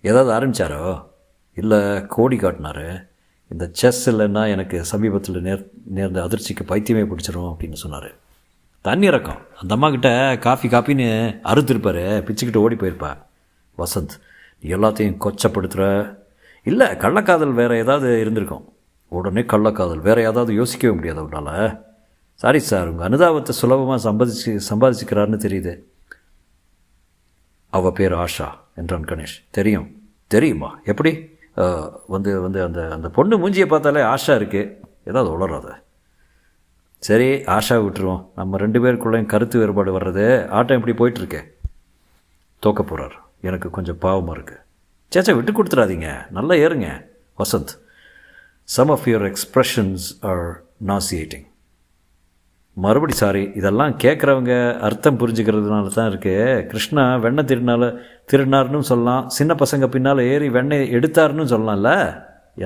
ஏதாவது 0.01 0.31
ஆரம்பித்தாரோ 0.37 1.05
இல்லை 1.53 2.05
கோடி 2.05 2.37
காட்டினாரு? 2.37 3.07
இந்த 3.47 3.69
செஸ் 3.71 4.09
இல்லைன்னா 4.09 4.49
எனக்கு 4.49 4.85
சமீபத்தில் 4.85 5.41
நேர் 5.41 5.69
நேர்ந்த 5.83 6.23
அதிர்ச்சிக்கு 6.27 6.63
பைத்தியமே 6.67 7.03
பிடிச்சிரும் 7.11 7.51
அப்படின்னு 7.51 7.83
சொன்னார். 7.83 8.09
தண்ணி 8.87 9.05
இறக்கம் 9.05 9.41
அந்த 9.61 9.71
அம்மாக்கிட்ட 9.75 10.09
காஃபி 10.39 10.67
காப்பின்னு 10.67 11.07
அறுத்திருப்பாரு. 11.51 12.03
பிச்சுக்கிட்டு 12.27 12.63
ஓடி 12.65 12.75
போயிருப்பா. 12.75 13.11
வசந்த் 13.77 14.13
நீ 14.61 14.67
எல்லாத்தையும் 14.75 15.17
கொச்சப்படுத்துகிற 15.25 15.85
இல்லை 16.63 16.87
கள்ளக்காதல் 17.03 17.53
வேறு 17.59 17.75
ஏதாவது 17.77 18.19
இருந்திருக்கும். 18.19 18.65
உடனே 19.17 19.41
கள்ளக்காதல். 19.41 20.01
வேறு 20.07 20.21
ஏதாவது 20.21 20.51
யோசிக்கவே 20.53 20.93
முடியாது 20.95 21.23
உன்னால் 21.23 21.85
சாரி 22.41 22.59
சார் 22.69 22.87
உங்கள் 22.87 23.07
அனுதாபத்தை 23.09 23.49
சுலபமாக 23.59 23.99
சம்பாதிச்சு 24.09 24.51
சம்பாதிச்சுக்கிறாருன்னு 24.69 25.39
தெரியுது. 25.45 25.73
அவள் 27.77 27.91
பேர் 27.91 28.15
ஆஷா 28.23 28.49
என்றான் 28.75 29.05
கணேஷ். 29.05 29.37
தெரியும். 29.57 29.89
தெரியுமா? 30.27 30.69
எப்படி? 30.83 31.11
வந்து 32.07 32.31
வந்து 32.41 32.59
அந்த 32.63 32.81
அந்த 32.95 33.07
பொண்ணு 33.09 33.35
மூஞ்சியை 33.37 33.65
பார்த்தாலே 33.65 34.01
ஆஷா 34.13 34.33
இருக்குது 34.37 34.65
ஏதாவது 35.09 35.31
உளராத 35.33 35.69
சரி 36.99 37.27
ஆஷா 37.55 37.75
விட்டுருவோம். 37.83 38.23
நம்ம 38.35 38.57
ரெண்டு 38.57 38.79
பேருக்குள்ளேயும் 38.83 39.31
கருத்து 39.33 39.59
வேறுபாடு 39.59 39.91
வர்றது. 39.97 40.25
ஆட்டம் 40.49 40.77
எப்படி 40.79 40.95
போயிட்டுருக்கு. 41.01 41.41
தோக்க 42.63 42.81
போகிறார் 42.83 43.17
எனக்கு 43.41 43.69
கொஞ்சம் 43.69 43.99
பாவமாக 44.01 44.37
இருக்குது 44.37 44.63
சேச்சா 45.11 45.33
விட்டு 45.35 45.51
கொடுத்துடாதீங்க. 45.57 46.07
நல்லா 46.37 46.53
ஏறுங்க. 46.63 46.87
Vasanth 47.41 47.73
some 48.63 48.89
of 48.89 49.05
your 49.05 49.27
expressions 49.31 50.05
are 50.29 50.47
nauseating 50.85 51.45
மறுபடி 52.85 53.13
சாரி 53.13 53.43
இதெல்லாம் 53.59 53.93
கேட்குறவங்க 54.03 54.79
அர்த்தம் 54.87 55.19
புரிஞ்சுக்கிறதுனால 55.19 55.93
தான் 55.93 56.09
இருக்குது 56.11 56.65
கிருஷ்ணா 56.71 57.03
வெண்ணெய் 57.23 57.47
திருநாள் 57.51 57.85
திருநார்னு 58.31 58.79
சொல்லலாம். 58.79 59.29
சின்ன 59.29 59.55
பசங்க 59.61 59.87
பின்னால் 59.87 60.21
ஏறி 60.31 60.49
வெண்ணெய் 60.49 60.91
எடுத்தாருன்னு 60.97 61.45
சொல்லலாம்ல. 61.53 61.91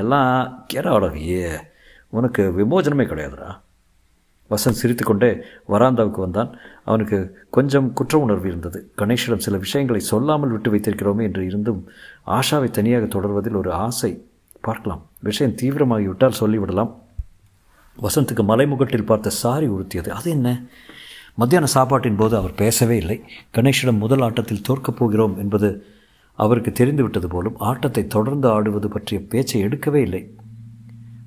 எல்லாம் 0.02 0.32
கேராட 0.74 1.06
ஏ 1.30 1.44
உனக்கு 2.10 2.44
விமோச்சனமே 2.58 3.06
கிடையாதுடா. 3.12 3.52
வசந்த் 4.52 4.80
சிரித்துக்கொண்டே 4.82 5.38
வராந்தாவுக்கு 5.70 6.20
வந்தான். 6.20 6.56
அவனுக்கு 6.86 7.38
கொஞ்சம் 7.50 7.94
குற்ற 7.94 8.18
உணர்வு 8.18 8.48
இருந்தது. 8.48 8.92
கணேஷிடம் 8.98 9.38
சில 9.38 9.58
விஷயங்களை 9.58 10.02
சொல்லாமல் 10.02 10.50
விட்டு 10.50 10.72
வைத்திருக்கிறோமே 10.72 11.22
என்று 11.22 11.46
இருந்தும் 11.46 11.90
ஆஷாவை 12.28 12.70
தனியாக 12.70 13.06
தொடர்வதில் 13.06 13.56
ஒரு 13.56 13.72
ஆசை. 13.72 14.26
பார்க்கலாம். 14.62 15.06
விஷயம் 15.20 15.56
தீவிரமாகிவிட்டால் 15.62 16.34
சொல்லிவிடலாம். 16.40 16.94
வசந்துக்கு 18.02 18.44
மலைமுகட்டில் 18.44 19.06
பார்த்த 19.06 19.30
சாரி 19.30 19.68
உறுத்தியது. 19.68 20.10
அது 20.10 20.32
என்ன? 20.32 20.62
மத்தியான 21.36 21.66
சாப்பாட்டின் 21.66 22.16
போது 22.16 22.38
அவர் 22.38 22.56
பேசவே 22.56 22.98
இல்லை. 22.98 23.24
கணேஷிடம் 23.56 23.98
முதல் 23.98 24.22
ஆட்டத்தில் 24.22 24.62
தோற்கப் 24.62 24.98
போகிறோம் 24.98 25.38
என்பது 25.38 25.86
அவருக்கு 26.34 26.72
தெரிந்துவிட்டது 26.72 27.28
போலும் 27.28 27.58
ஆட்டத்தை 27.58 28.08
தொடர்ந்து 28.08 28.48
ஆடுவது 28.48 28.90
பற்றிய 28.90 29.22
பேச்சை 29.30 29.66
எடுக்கவே 29.66 29.96
இல்லை. 29.96 30.36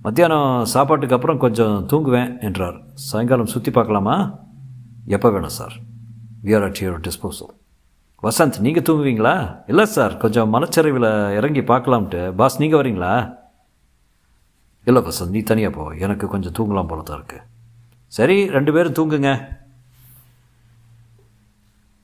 மத்தியானம் 0.05 0.65
சாப்பாட்டுக்கு 0.65 1.15
அப்புறம் 1.17 1.39
கொஞ்சம் 1.39 1.77
தூங்குவேன் 1.91 2.41
என்றார். 2.47 2.75
சாயங்காலம் 2.95 3.51
சுற்றி 3.53 3.71
பார்க்கலாமா? 3.77 4.17
எப்போ 5.07 5.29
வேணும் 5.31 5.55
sir? 5.59 5.75
We 6.47 6.55
are 6.57 6.65
at 6.67 6.81
your 6.83 6.99
disposal 7.07 7.53
Vasanth 8.27 8.59
நீங்கள் 8.67 8.85
தூங்குவீங்களா? 8.89 9.33
இல்லை 9.67 9.85
சார் 9.85 10.17
கொஞ்சம் 10.17 10.53
மனச்சரிவில் 10.55 11.09
இறங்கி 11.39 11.61
பார்க்கலாம்ட்டு. 11.61 12.21
பாஸ் 12.41 12.59
நீங்கள் 12.63 12.81
வரீங்களா? 12.81 13.15
இல்லை 14.85 15.03
வசந்த் 15.09 15.35
நீ 15.37 15.43
தனியாக 15.51 15.75
போ. 15.77 15.85
எனக்கு 16.07 16.29
கொஞ்சம் 16.35 16.57
தூங்கலாம் 16.59 16.91
போல 16.93 17.03
தான் 17.03 17.19
இருக்குது 17.21 17.47
சரி 18.19 18.37
ரெண்டு 18.57 18.73
பேரும் 18.73 18.99
தூங்குங்க. 18.99 19.33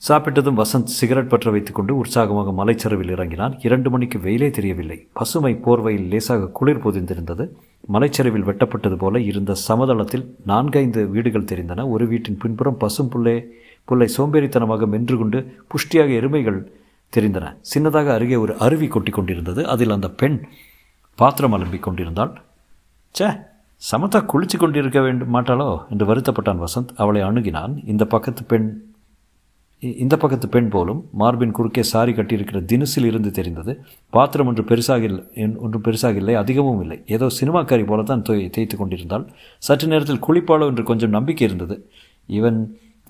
சாப்பிட்டதும் 0.09 0.61
வசந்த் 0.61 0.93
சிகரெட் 0.99 1.29
பற்ற 1.29 1.51
வைத்துக்கொண்டு 1.51 1.97
உற்சாகமாக 1.97 2.51
மலைச்சரிவில் 2.51 3.11
இறங்கினான். 3.11 3.59
இரண்டு 3.63 3.91
மணிக்கு 3.91 4.21
வெயிலே 4.21 4.51
தெரியவில்லை. 4.51 5.09
பசுமை 5.13 5.61
போர்வையில் 5.65 6.09
லேசாக 6.09 6.47
குளிர் 6.47 6.83
பொதிந்திருந்தது. 6.85 7.49
மலைச்சரிவில் 7.93 8.45
வெட்டப்பட்டது 8.45 8.97
போல 8.97 9.21
இருந்த 9.21 9.55
சமதளத்தில் 9.69 10.35
நான்கைந்து 10.47 11.09
வீடுகள் 11.09 11.45
தெரிந்தன. 11.45 11.89
ஒரு 11.89 12.07
வீட்டின் 12.07 12.37
பின்புறம் 12.37 12.77
பசும் 12.77 13.11
புல்லே 13.11 13.45
புல்லை 13.85 14.09
சோம்பேறித்தனமாக 14.17 14.87
மென்று 14.87 15.19
கொண்டு 15.19 15.55
புஷ்டியாக 15.69 16.11
எருமைகள் 16.21 16.65
தெரிந்தன. 17.17 17.57
சின்னதாக 17.75 18.09
அருகே 18.09 18.37
ஒரு 18.37 18.57
அருவி 18.59 18.87
கொட்டி 18.87 19.11
கொண்டிருந்தது. 19.11 19.69
அதில் 19.69 19.91
அந்த 19.91 20.11
பெண் 20.11 20.45
பாத்திரம் 21.15 21.55
அலம்பிக் 21.55 21.87
கொண்டிருந்தாள். 21.87 22.41
சே 23.11 23.27
சமத்தா 23.91 24.25
குளிச்சு 24.33 24.57
கொண்டிருக்க 24.59 25.01
வேண்டும் 25.01 25.35
மாட்டாளோ 25.35 25.89
என்று 25.91 26.15
வருத்தப்பட்டான் 26.15 26.65
வசந்த். 26.67 26.89
அவளை 26.97 27.23
அணுகினான். 27.23 27.75
இந்த 27.87 28.05
பக்கத்து 28.05 28.45
பெண் 28.45 28.90
இந்த 30.03 30.15
பக்கத்து 30.23 30.47
பெண் 30.55 30.71
போலும் 30.73 30.99
மார்பின் 31.21 31.55
குறுக்கே 31.57 31.83
சாரி 31.91 32.13
கட்டியிருக்கிற 32.17 32.59
தினசில் 32.73 33.07
இருந்து 33.11 33.31
தெரிந்தது. 33.39 33.73
பாத்திரம் 34.13 34.49
ஒன்று 34.51 34.63
பெருசாக 34.71 35.05
இல்லை 35.11 35.23
ஒன்றும் 35.65 35.85
பெருசாக 35.87 36.21
இல்லை 36.23 36.35
அதிகமும் 36.41 36.81
இல்லை. 36.85 36.99
ஏதோ 37.17 37.27
சினிமாக்காரி 37.39 37.85
போல 37.91 38.05
தான் 38.11 38.25
தேய்த்து 38.27 38.77
கொண்டிருந்தாள். 38.81 39.25
சற்று 39.63 39.89
நேரத்தில் 39.93 40.25
குளிப்பாளோ 40.27 40.69
என்று 40.73 40.85
கொஞ்சம் 40.91 41.15
நம்பிக்கை 41.17 41.47
இருந்தது. 41.49 41.77
இவன் 42.29 42.59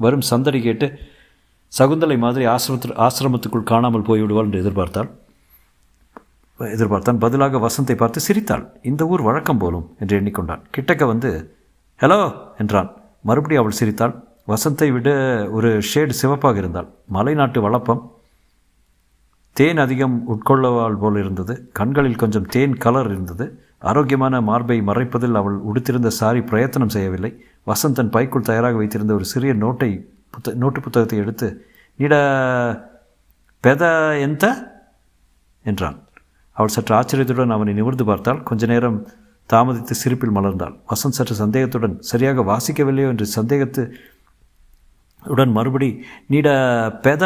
வரும் 0.00 0.24
சந்தடி 0.30 0.60
கேட்டு 0.68 0.88
சகுந்தலை 1.72 2.18
மாதிரி 2.26 2.44
ஆசிரமத்து 2.54 2.96
ஆசிரமத்துக்குள் 3.06 3.68
காணாமல் 3.72 4.06
போய்விடுவாள் 4.08 4.48
என்று 4.48 4.62
எதிர்பார்த்தாள். 4.62 5.10
எதிர்பார்த்தான் 6.60 7.20
பதிலாக 7.24 7.58
வசந்தை 7.66 7.94
பார்த்து 8.00 8.20
சிரித்தாள். 8.28 8.64
இந்த 8.90 9.02
ஊர் 9.12 9.22
வழக்கம் 9.28 9.60
போலும் 9.60 9.86
என்று 10.02 10.14
எண்ணிக்கொண்டான். 10.20 10.64
கிட்டக்க 10.76 11.04
வந்து 11.12 11.30
ஹலோ 12.00 12.18
என்றான். 12.62 12.90
மறுபடியும் 13.28 13.62
அவள் 13.62 13.78
சிரித்தாள். 13.78 14.14
வசந்தை 14.50 14.88
விட 14.92 15.10
ஒரு 15.50 15.70
ஷேடு 15.90 16.14
சிவப்பாக 16.20 16.58
இருந்தாள் 16.58 16.88
மலைநாட்டு 17.12 17.60
வளப்பம் 17.60 18.02
தேன் 19.56 19.78
அதிகம் 19.78 20.16
உட்கொள்ளவாள் 20.28 20.98
போல் 20.98 21.18
இருந்தது. 21.18 21.54
கண்களில் 21.72 22.16
கொஞ்சம் 22.16 22.46
தேன் 22.46 22.76
கலர் 22.76 23.10
இருந்தது. 23.10 23.46
ஆரோக்கியமான 23.78 24.40
மார்பை 24.40 24.80
மறைப்பதில் 24.80 25.34
அவள் 25.34 25.56
உடுத்திருந்த 25.68 26.10
சாரி 26.10 26.40
பிரயத்தனம் 26.40 26.88
செய்யவில்லை. 26.88 27.32
வசந்தன் 27.66 28.10
பைக்குள் 28.10 28.42
தயாராக 28.42 28.76
வைத்திருந்த 28.76 29.14
ஒரு 29.14 29.24
சிறிய 29.24 29.54
நோட்டை 29.54 29.90
புத்த 30.30 30.54
நோட்டு 30.54 30.80
புத்தகத்தை 30.80 31.18
எடுத்து 31.18 31.48
நீட 31.96 32.14
பெத 33.64 33.82
எந்த? 34.18 34.44
என்றான். 35.64 35.98
அவள் 36.56 36.68
சற்று 36.68 36.94
ஆச்சரியத்துடன் 36.94 37.50
அவனை 37.50 37.72
நிமிர்ந்து 37.74 38.04
பார்த்தாள். 38.04 38.42
கொஞ்ச 38.42 38.66
நேரம் 38.66 38.98
தாமதித்து 39.50 39.96
சிரிப்பில் 40.02 40.34
மலர்ந்தாள். 40.34 40.74
வசந்த் 40.88 41.16
சற்று 41.18 41.34
சந்தேகத்துடன் 41.34 41.94
சரியாக 42.00 42.42
வாசிக்கவில்லையோ? 42.42 43.08
என்று 43.08 43.26
சந்தேகத்து 43.26 43.82
உடன் 45.24 45.50
மறுபடி 45.50 46.04
நீட 46.26 46.48
பெத 47.02 47.24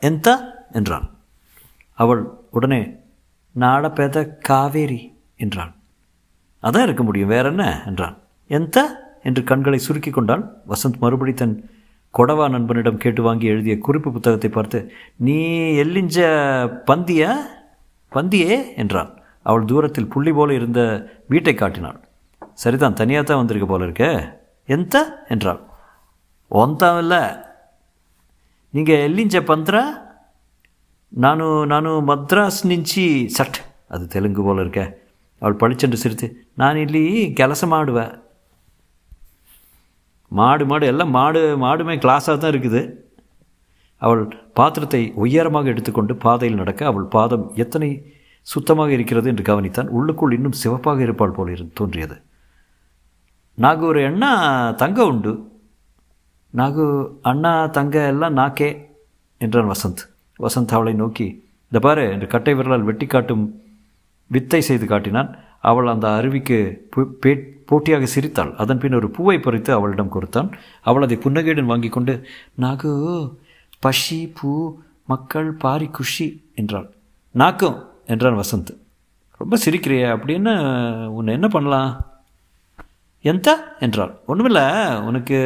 எந்த? 0.00 0.28
என்றான். 0.72 1.10
அவள் 1.94 2.24
உடனே 2.50 2.96
நாட 3.52 3.90
பெத 3.90 4.38
காவேரி 4.38 5.16
என்றான். 5.36 5.74
அதான் 6.62 6.82
இருக்க 6.82 7.02
முடியும் 7.02 7.28
வேற 7.28 7.48
என்ன 7.48 7.82
என்றான். 7.86 8.18
எந்த? 8.46 9.02
என்று 9.22 9.44
கண்களை 9.44 9.78
சுருக்கி 9.78 10.10
கொண்டாள். 10.10 10.54
வசந்த் 10.68 10.98
மறுபடி 10.98 11.32
தன் 11.32 11.70
கொடவா 12.18 12.50
நண்பனிடம் 12.50 12.96
கேட்டு 12.96 13.22
வாங்கி 13.22 13.46
எழுதிய 13.46 13.78
குறிப்பு 13.78 14.12
புத்தகத்தை 14.12 14.50
பார்த்து 14.50 14.92
நீ 15.16 15.62
எல்லிஞ்ச 15.72 16.26
பந்திய? 16.86 17.36
பந்தியே 18.12 18.76
என்றான். 18.76 19.18
அவள் 19.42 19.64
தூரத்தில் 19.64 20.08
புள்ளி 20.08 20.32
போல 20.32 20.54
இருந்த 20.54 20.80
வீட்டை 21.28 21.54
காட்டினாள். 21.54 22.00
சரிதான் 22.54 22.94
தனியாக 22.94 23.26
தான் 23.26 23.36
வந்திருக்க 23.36 23.68
போல 23.68 23.84
இருக்க. 23.84 24.04
எந்த? 24.66 25.24
என்றாள். 25.28 25.60
ಹೊಂತಾವೆಲ್ಲ 26.54 27.14
ನಿಂಗೆ 28.70 29.08
நானும் 29.08 29.40
ಪಂತ್ರ? 29.44 29.76
மத்ராஸ் 32.06 32.60
ನಾನು 32.66 33.26
சட் 33.26 33.58
அது 33.88 34.08
தெலுங்கு 34.08 34.42
போல் 34.42 34.58
ತೆಲುಗು 34.58 34.84
அவள் 35.38 35.56
படிச்சென்று 35.56 35.92
சிரித்து 35.92 36.46
நான் 36.54 36.68
ನಾನಿಲ್ಲಿ 36.74 37.32
ಕೆಲಸ 37.32 37.66
ಮಾಡುವೆ. 37.66 38.04
மாடு 40.28 40.66
மாடு 40.66 40.86
எல்லாம் 40.86 41.10
மாடு 41.10 41.56
மாடுமே 41.56 41.96
கிளாஸாக 41.96 42.36
தான் 42.38 42.52
இருக்குது 42.52 42.82
அவள் 43.96 44.28
பாத்திரத்தை 44.54 45.12
உயரமாக 45.14 45.68
எடுத்துக்கொண்டு 45.68 46.16
பாதையில் 46.16 46.56
நடக்க 46.56 46.86
அவள் 46.86 47.04
பாதம் 47.04 47.52
எத்தனை 47.54 48.12
சுத்தமாக 48.42 48.90
இருக்கிறது 48.90 49.30
என்று 49.30 49.44
கவனித்தான் 49.50 49.88
உள்ளுக்குள் 49.88 50.32
இன்னும் 50.32 50.52
சிவப்பாக 50.52 51.00
இருப்பாள் 51.00 51.30
போல் 51.30 51.50
இருந்து 51.50 51.72
தோன்றியது 51.74 52.22
நாங்கள் 53.54 53.88
ஒரு 53.88 54.02
எண்ணம் 54.02 54.74
தங்கம் 54.74 55.06
உண்டு 55.06 55.32
நாகு 56.56 56.84
அண்ணா 57.22 57.52
தங்க 57.66 58.06
எல்லாம் 58.06 58.32
நாக்கே 58.32 58.68
என்றான் 59.38 59.70
வசந்த். 59.70 60.02
வசந்த் 60.38 60.76
அவளை 60.76 60.92
நோக்கி 60.92 61.26
இந்த 61.64 61.78
பாரு 61.86 62.04
என்று 62.10 62.26
கட்டை 62.26 62.54
விரலால் 62.54 62.88
வெட்டி 62.88 63.06
காட்டும் 63.06 63.44
வித்தை 64.26 64.60
செய்து 64.60 64.86
காட்டினான். 64.86 65.30
அவள் 65.60 65.86
அந்த 65.86 66.06
அருவிக்கு 66.08 66.58
போட்டியாக 67.66 68.06
சிரித்தாள். 68.06 68.54
அதன் 68.62 68.78
பின் 68.78 68.94
ஒரு 68.94 69.08
பூவை 69.10 69.38
பறித்து 69.38 69.72
அவளிடம் 69.72 70.14
கொடுத்தான். 70.14 70.50
அவள் 70.80 71.02
அதை 71.02 71.16
புன்னகையுடன் 71.16 71.70
வாங்கி 71.72 71.88
கொண்டு 71.88 72.14
நாகு 72.60 72.92
பஷி 73.86 74.20
பூ 74.40 74.50
மக்கள் 75.06 75.50
பாரி 75.64 75.86
குஷி 75.86 76.28
என்றாள். 76.54 76.88
நாக்கும் 77.30 77.78
என்றான் 78.06 78.40
வசந்த். 78.42 78.72
ரொம்ப 79.38 79.56
சிரிக்கிறிய 79.64 80.10
அப்படி 80.10 80.32
என்ன 80.34 80.50
உன்னை 81.10 81.32
என்ன 81.34 81.48
பண்ணலாம்? 81.48 81.90
எந்த? 83.20 83.48
என்றாள். 83.80 84.12
ஒன்றுமில்ல 84.28 84.60
உனக்கு 85.02 85.38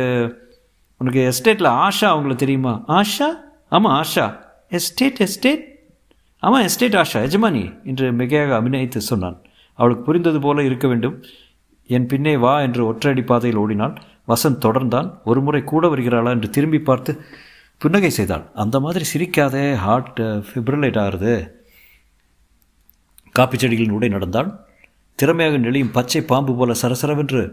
உனக்கு 0.99 1.33
எஸ்டேட்டில் 1.33 1.89
ஆஷா 1.89 2.05
அவங்களுக்கு 2.05 2.45
தெரியுமா? 2.45 2.85
ஆஷா? 2.89 3.29
ஆமாம் 3.69 4.05
ஆஷா. 4.05 4.39
எஸ்டேட் 4.69 5.21
எஸ்டேட் 5.21 5.65
ஆமாம் 6.39 6.63
எஸ்டேட் 6.63 6.95
ஆஷா 6.95 7.19
எஜமானி 7.27 7.85
என்று 7.85 8.13
மிகையாக 8.13 8.51
அபிநயித்து 8.59 8.97
சொன்னான். 8.97 9.43
அவளுக்கு 9.75 10.03
புரிந்தது 10.03 10.41
போல 10.41 10.63
இருக்க 10.63 10.89
வேண்டும். 10.89 11.23
என் 11.87 12.07
பின்னே 12.07 12.37
வா 12.37 12.61
என்று 12.61 12.93
ஒற்றையடி 12.93 13.25
பாதையில் 13.25 13.59
ஓடினாள். 13.59 14.03
வசந்த் 14.29 14.65
தொடர்ந்தான். 14.65 15.15
ஒரு 15.25 15.43
முறை 15.43 15.65
கூட 15.65 15.89
வருகிறாளா 15.89 16.29
என்று 16.29 16.51
திரும்பி 16.51 16.81
பார்த்து 16.81 17.21
புன்னகை 17.77 18.11
செய்தாள். 18.11 18.45
அந்த 18.55 18.81
மாதிரி 18.81 19.05
சிரிக்காதே 19.15 19.75
ஹார்ட் 19.75 20.21
ஃபிப்ரிலேட் 20.21 20.99
ஆகுது 20.99 21.67
காப்பி 23.33 23.57
செடிகளின் 23.57 23.91
உடை 23.91 24.09
நடந்தாள். 24.09 24.67
திறமையாக 25.15 25.59
நெளியும் 25.59 25.93
பச்சை 25.93 26.23
பாம்பு 26.23 26.57
போல 26.57 26.73
சரசரவென்று 26.83 27.53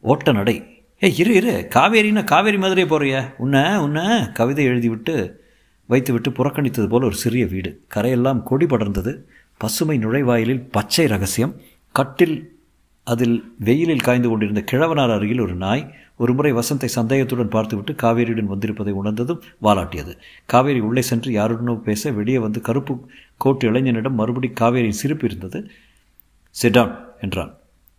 ஓட்ட 0.00 0.32
நடை. 0.32 0.79
ஏ 1.04 1.14
இரு 1.16 1.34
இரு. 1.34 1.68
காவேரின்னா 1.74 2.24
காவேரி 2.24 2.58
மாதிரியே 2.58 2.86
போகிறிய 2.86 3.34
உன்னை 3.38 3.76
உன்னை 3.76 4.32
கவிதை 4.32 4.68
எழுதிவிட்டு 4.68 5.32
வைத்துவிட்டு 5.86 6.30
புறக்கணித்தது 6.30 6.88
போல் 6.88 7.02
ஒரு 7.02 7.14
சிறிய 7.14 7.46
வீடு. 7.46 7.84
கரையெல்லாம் 7.94 8.42
கொடி 8.42 8.66
படர்ந்தது. 8.66 9.18
பசுமை 9.56 9.98
நுழைவாயிலில் 9.98 10.70
பச்சை 10.70 11.06
ரகசியம். 11.06 11.54
கட்டில் 11.92 12.58
அதில் 13.04 13.52
வெயிலில் 13.58 14.00
காய்ந்து 14.00 14.28
கொண்டிருந்த 14.28 14.64
கிழவனார் 14.72 15.14
அருகில் 15.14 15.40
ஒரு 15.40 15.54
நாய். 15.54 15.94
ஒரு 16.16 16.34
முறை 16.34 16.52
வசந்தை 16.52 16.84
சந்தேகத்துடன் 16.84 17.48
பார்த்துவிட்டு 17.48 17.92
காவேரியுடன் 17.92 18.52
வந்திருப்பதை 18.54 18.90
உணர்ந்ததும் 18.90 19.42
வாலாட்டியது. 19.62 20.16
காவேரி 20.46 20.80
உள்ளே 20.80 21.02
சென்று 21.02 21.32
யாருடனோ 21.32 21.76
பேச 21.76 22.10
வெளியே 22.10 22.38
வந்து 22.38 22.60
கருப்பு 22.60 23.08
கோட்டு 23.36 23.72
இளைஞனிடம் 23.72 24.10
மறுபடி 24.10 24.52
காவேரியின் 24.60 25.00
சிரிப்பு 25.02 25.26
இருந்தது. 25.26 25.70
சிடான் 26.62 26.94
என்றான். 27.20 27.54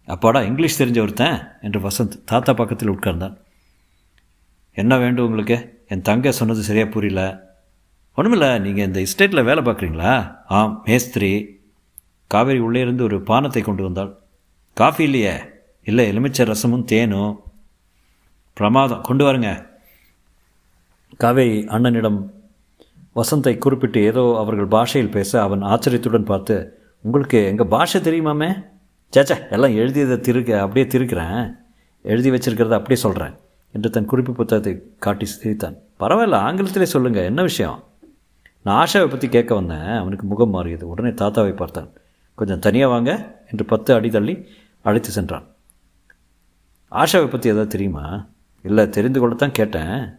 அப்பாடா 0.05 0.41
இங்கிலீஷ் 0.41 0.81
தெரிஞ்ச 0.81 1.01
ஒருத்தன் 1.01 1.47
என்று 1.61 1.79
வசந்த் 1.79 2.23
தாத்தா 2.25 2.53
பக்கத்தில் 2.53 2.89
உட்கார்ந்தான். 2.89 3.37
என்ன 4.73 4.97
வேண்டும் 4.97 5.25
உங்களுக்கு? 5.25 5.83
என் 5.87 6.01
தங்க 6.01 6.31
சொன்னது 6.31 6.61
சரியாக 6.61 6.89
புரியல. 6.89 7.49
ஒன்றுமில்ல 8.17 8.59
நீங்கள் 8.59 8.85
இந்த 8.85 8.99
எஸ்டேட்டில் 8.99 9.43
வேலை 9.43 9.63
பார்க்குறீங்களா? 9.63 10.35
ஆம் 10.45 10.81
மேஸ்திரி. 10.85 11.59
காவேரி 12.27 12.59
உள்ளே 12.59 12.81
இருந்து 12.81 13.03
ஒரு 13.03 13.17
பானத்தை 13.17 13.61
கொண்டு 13.61 13.83
வந்தாள். 13.83 14.17
காஃபி 14.73 15.03
இல்லையே. 15.03 15.33
இல்லை 15.83 16.07
எலுமிச்சை 16.07 16.45
ரசமும் 16.45 16.83
தேனும். 16.83 17.39
பிரமாதம் 18.53 19.01
கொண்டு 19.01 19.25
வாருங்க. 19.25 19.67
காவேரி 21.17 21.59
அண்ணனிடம் 21.59 22.29
வசந்தை 23.15 23.57
குறிப்பிட்டு 23.57 24.03
ஏதோ 24.03 24.35
அவர்கள் 24.37 24.65
பாஷையில் 24.65 25.11
பேச 25.11 25.41
அவன் 25.41 25.61
ஆச்சரியத்துடன் 25.61 26.23
பார்த்து 26.23 26.81
உங்களுக்கு 27.01 27.45
எங்கள் 27.45 27.67
பாஷை 27.67 28.01
தெரியுமாமே? 28.01 28.69
சேச்சா 29.15 29.49
எல்லாம் 29.49 29.75
எழுதியதை 29.75 30.19
திருக்க 30.19 30.59
அப்படியே 30.61 30.85
திருக்கிறேன். 30.85 31.57
எழுதி 32.01 32.29
வச்சிருக்கிறத 32.29 32.69
அப்படியே 32.69 33.01
சொல்கிறேன் 33.01 33.33
என்று 33.71 33.89
தன் 33.89 34.05
குறிப்பு 34.05 34.33
புத்தகத்தை 34.33 34.83
காட்டி 34.99 35.25
சிரித்தான். 35.25 35.75
பரவாயில்ல 35.99 36.37
ஆங்கிலத்திலே 36.47 36.83
சொல்லுங்கள் 36.83 37.23
என்ன 37.23 37.41
விஷயம்? 37.41 37.83
நான் 38.61 38.87
ஆஷாவை 38.87 39.09
பற்றி 39.09 39.29
கேட்க 39.29 39.55
வந்தேன் 39.55 39.79
அவனுக்கு 39.79 40.25
முகம் 40.25 40.49
மாறியது. 40.49 40.87
உடனே 40.87 41.09
தாத்தாவை 41.09 41.55
பார்த்தான். 41.55 41.89
கொஞ்சம் 42.35 42.59
தனியாக 42.59 42.93
வாங்க 42.93 43.41
என்று 43.51 43.65
பத்து 43.65 43.93
அடி 43.93 44.09
தள்ளி 44.09 44.47
அழைத்து 44.81 45.09
சென்றான். 45.09 45.47
ஆஷாவை 46.91 47.27
பற்றி 47.27 47.49
எதாவது 47.49 47.67
தெரியுமா? 47.67 48.27
இல்லை 48.61 48.89
தெரிந்து 48.89 49.19
கொள்ளத்தான் 49.19 49.51
கேட்டேன். 49.51 50.13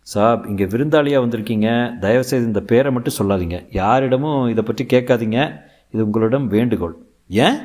சாப் 0.00 0.46
இங்கே 0.46 0.64
விருந்தாளியாக 0.64 1.24
வந்திருக்கீங்க. 1.24 1.98
தயவுசெய்து 1.98 2.46
இந்த 2.46 2.60
பேரை 2.60 2.92
மட்டும் 2.92 3.18
சொல்லாதீங்க. 3.18 3.66
யாரிடமும் 3.70 4.48
இதை 4.48 4.64
பற்றி 4.64 4.84
கேட்காதீங்க. 4.84 5.60
இது 5.90 6.04
உங்களிடம் 6.04 6.48
வேண்டுகோள். 6.48 6.96
ஏன்? 7.28 7.58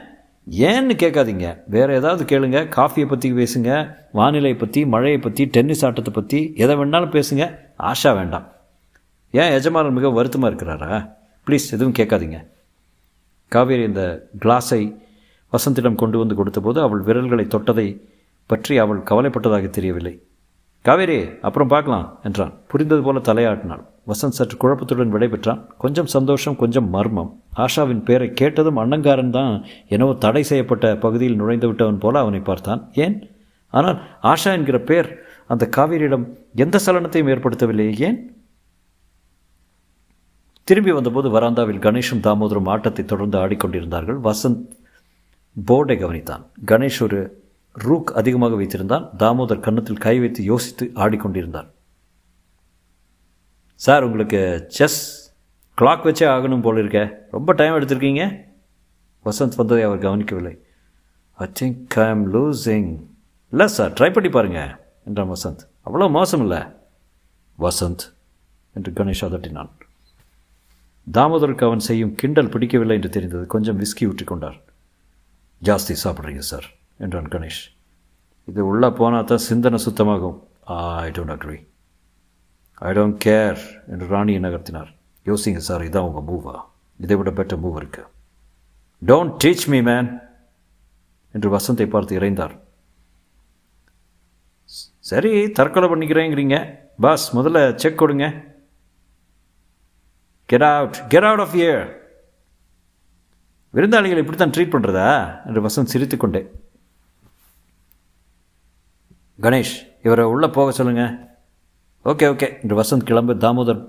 ஏன்னு 0.52 0.94
கேட்காதீங்க. 1.04 1.58
வேறு 1.68 1.96
ஏதாவது 1.96 2.24
கேளுங்க. 2.24 2.60
காஃபியை 2.76 3.08
பற்றி 3.08 3.34
பேசுங்க. 3.34 3.96
வானிலை 4.12 4.56
பற்றி 4.56 4.86
மழையை 4.86 5.20
பற்றி 5.20 5.46
டென்னிஸ் 5.46 5.86
ஆட்டத்தை 5.86 6.14
பற்றி 6.14 6.54
எதை 6.56 6.76
வேணாலும் 6.76 7.14
பேசுங்க. 7.16 7.58
ஆஷா 7.80 8.16
வேண்டாம். 8.16 8.52
ஏன் 9.32 9.52
எஜமானர் 9.52 9.92
மிக 9.92 10.10
வருத்தமாக 10.10 10.56
இருக்கிறாரா? 10.56 11.18
ப்ளீஸ் 11.48 11.68
எதுவும் 11.72 11.94
கேட்காதீங்க. 11.94 12.46
காவேரி 13.48 13.84
இந்த 13.84 14.28
கிளாஸை 14.40 14.96
வசந்திடம் 15.54 15.96
கொண்டு 15.96 16.18
வந்து 16.18 16.36
கொடுத்தபோது 16.36 16.82
அவள் 16.82 17.02
விரல்களை 17.02 17.46
தொட்டதை 17.46 18.02
பற்றி 18.46 18.78
அவள் 18.78 18.98
கவலைப்பட்டதாக 18.98 19.70
தெரியவில்லை. 19.70 20.29
காவேரி 20.82 21.30
அப்புறம் 21.42 21.68
பார்க்கலாம் 21.68 22.20
என்றான். 22.24 22.54
புரிந்தது 22.68 23.02
போல 23.02 23.20
தலையாட்டினாள். 23.20 23.84
வசந்த் 24.08 24.38
சற்று 24.38 24.58
குழப்பத்துடன் 24.58 25.14
விடைபெற்றான் 25.14 25.68
கொஞ்சம் 25.78 26.06
சந்தோஷம் 26.06 26.56
கொஞ்சம் 26.56 26.90
மர்மம். 26.90 27.42
ஆஷாவின் 27.56 28.04
பேரை 28.04 28.34
கேட்டதும் 28.34 28.78
அண்ணங்காரன் 28.78 29.30
தான் 29.30 29.66
என்னவோ 29.88 30.14
தடை 30.14 30.44
செய்யப்பட்ட 30.44 30.98
பகுதியில் 30.98 31.36
நுழைந்து 31.36 31.68
விட்டவன் 31.68 32.00
போல 32.00 32.20
அவனை 32.20 32.40
பார்த்தான். 32.40 32.90
ஏன்? 32.94 33.30
ஆனால் 33.70 34.02
ஆஷா 34.24 34.52
என்கிற 34.52 34.80
பேர் 34.80 35.20
அந்த 35.48 35.70
காவேரியிடம் 35.78 36.26
எந்த 36.56 36.80
சலனத்தையும் 36.86 37.28
ஏற்படுத்தவில்லை. 37.28 38.02
ஏன்? 38.02 38.36
திரும்பி 40.64 40.92
வந்தபோது 40.92 41.30
வராந்தாவில் 41.30 41.84
கணேஷும் 41.86 42.24
தாமோதரும் 42.24 42.68
ஆட்டத்தை 42.68 43.06
தொடர்ந்து 43.06 43.38
ஆடிக்கொண்டிருந்தார்கள். 43.38 44.20
வசந்த் 44.24 44.66
போர்டை 45.68 45.96
கவனித்தான். 45.98 46.44
கணேஷ் 46.66 47.02
ஒரு 47.02 47.48
ரூக் 47.80 48.16
அதிகமாக 48.16 48.56
வைத்திருந்தான் 48.56 49.10
தாமோதர் 49.18 49.60
கன்னத்தில் 49.60 49.98
கை 49.98 50.20
வைத்து 50.20 50.44
யோசித்து 50.44 50.92
ஆடிக்கொண்டிருந்தார். 50.96 51.72
சார் 53.76 54.04
உங்களுக்கு 54.04 54.66
செஸ் 54.68 55.28
கிளாக் 55.82 56.06
வச்சே 56.06 56.28
ஆகணும் 56.28 56.62
போல 56.62 56.80
இருக்க. 56.80 57.28
ரொம்ப 57.32 57.54
டைம் 57.54 57.74
எடுத்திருக்கீங்க? 57.74 58.48
வசந்த் 59.26 59.56
வந்ததை 59.56 59.84
அவர் 59.84 59.98
கவனிக்கவில்லை. 59.98 60.64
I 61.34 61.48
think 61.48 61.88
I 61.88 62.08
am 62.08 62.34
losing 62.34 63.04
இல்லை 63.52 63.68
சார் 63.68 63.94
ட்ரை 63.94 64.14
பண்ணி 64.14 64.30
பாருங்க 64.30 64.88
என்றான் 65.06 65.30
வசந்த். 65.30 65.68
அவ்வளோ 65.86 66.10
மோசம் 66.10 66.40
இல்லை. 66.40 66.64
வசந்த் 67.60 68.14
என்று 68.74 68.92
கணேஷ் 68.92 69.22
அதட்டினான். 69.22 69.70
தாமோதருக்கு 71.14 71.66
அவன் 71.66 71.80
செய்யும் 71.80 72.16
கிண்டல் 72.16 72.50
பிடிக்கவில்லை 72.50 72.96
என்று 72.96 73.10
தெரிந்தது. 73.10 73.46
கொஞ்சம் 73.46 73.80
விஸ்கி 73.80 74.00
ஊற்றிக்கொண்டார். 74.00 74.62
ஜாஸ்தி 75.64 75.96
சாப்பிட்றீங்க 76.04 76.38
சார். 76.38 76.78
என்றான் 77.04 77.32
கணேஷ் 77.34 77.64
இது 78.50 78.62
உள்ளே 78.72 78.90
போனால் 79.00 79.28
தான் 79.30 79.46
சிந்தனை 79.50 79.80
சுத்தமாகும். 79.86 80.38
I 81.04 81.10
don't 81.16 81.34
agree 81.36 81.60
I 82.88 82.92
don't 82.98 83.18
care 83.26 83.60
என்று 83.92 84.06
ராணியை 84.08 84.42
நகர்த்தினார். 84.42 84.90
யோசிங்க 85.26 85.62
சார் 85.68 85.86
இதான் 85.88 86.08
உங்கள் 86.10 86.28
மூவா 86.30 86.56
இதை 87.00 87.16
விட 87.18 87.32
பெட்டர் 87.38 87.62
மூவ் 87.64 87.78
இருக்கு. 87.82 88.04
டோன்ட் 89.02 89.36
டீச் 89.44 89.66
மீ 89.68 89.82
மேன் 89.90 90.10
என்று 91.32 91.50
வசந்தை 91.58 91.88
பார்த்து 91.90 92.20
இறைந்தார். 92.20 92.56
சரி 95.10 95.34
தற்கொலை 95.58 95.90
பண்ணிக்கிறேங்கிறீங்க. 95.90 96.58
பாஸ் 97.04 97.26
முதல்ல 97.38 97.60
செக் 97.76 97.98
கொடுங்க. 97.98 98.26
Get 100.46 100.68
out 100.72 100.98
get 101.08 101.28
out 101.30 101.44
of 101.46 101.56
here 101.62 101.86
விருந்தாளிகள் 103.74 104.22
இப்படி 104.22 104.38
தான் 104.38 104.54
ட்ரீட் 104.56 104.74
பண்ணுறதா 104.74 105.10
என்று 105.48 105.62
வசந்த் 105.66 105.92
சிரித்துக்கொண்டே. 105.94 106.42
கணேஷ் 109.42 109.88
இவரை 110.04 110.26
உள்ளே 110.26 110.48
போக 110.48 110.72
சொல்லுங்க. 110.72 111.36
Okay 112.06 112.28
okay. 112.32 112.62
என்று 112.62 112.82
வசந்த் 112.82 113.04
கிளம்பு 113.04 113.36
தாமோதர் 113.36 113.88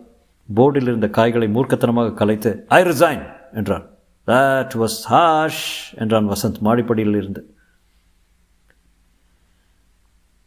போர்டில் 0.57 0.83
இருந்த 0.83 1.09
காய்களை 1.09 1.49
மூர்க்கத்தனமாக 1.49 2.15
கலைத்து 2.15 2.65
ஐ 2.69 2.83
ரிசைன் 2.83 3.33
என்றார். 3.53 3.91
தட் 4.27 4.71
வாஸ் 4.75 4.99
ஹாஷ் 5.11 5.97
என்றான் 5.97 6.29
வசந்த் 6.29 6.55
மாடிப்படியில் 6.65 7.09
இருந்து. 7.17 7.55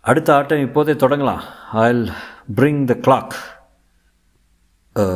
அடுத்த 0.02 0.36
ஆட்டம் 0.36 0.60
இப்போதே 0.60 0.94
தொடங்கலாம். 0.94 1.42
ஐல் 1.74 2.12
பிரிங் 2.56 2.86
த 2.86 2.94
கிளாக் 2.94 3.32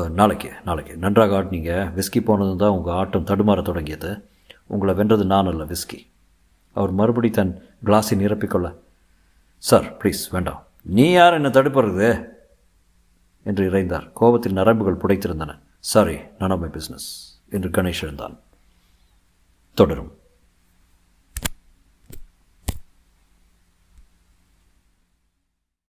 நாளைக்கு 0.10 0.52
நாளைக்கு. 0.65 0.97
நன்றாக 0.97 1.43
ஆடினீங்க. 1.43 1.93
விஸ்கி 1.93 2.23
போனதும் 2.23 2.58
தான் 2.58 2.69
உங்கள் 2.69 2.93
ஆட்டம் 2.93 3.26
தடுமாற 3.26 3.62
தொடங்கியது. 3.62 4.30
உங்களை 4.65 4.93
வென்றது 4.93 5.26
நான் 5.26 5.45
அல்ல 5.45 5.63
விஸ்கி. 5.63 6.08
அவர் 6.73 6.91
மறுபடி 6.91 7.30
தன் 7.30 7.63
கிளாஸை 7.86 8.10
நிரப்பிக்கொள்ள 8.10 8.86
சார் 9.58 9.98
ப்ளீஸ் 9.98 10.32
வேண்டாம். 10.32 10.67
நீ 10.82 11.12
யார் 11.12 11.34
என்ன 11.34 11.50
தடுப்படுறது 11.50 12.26
என்று 13.43 13.72
இறைந்தார். 13.72 14.13
கோபத்தில் 14.13 14.54
நரம்புகள் 14.54 14.98
புடைத்திருந்தன. 14.98 15.60
Sorry 15.80 16.17
none 16.39 16.50
of 16.50 16.60
my 16.60 16.70
business 16.70 17.39
என்று 17.50 17.70
கணேஷ் 17.70 18.02
எழுந்தான். 18.02 18.39
தொடரும். 19.74 20.16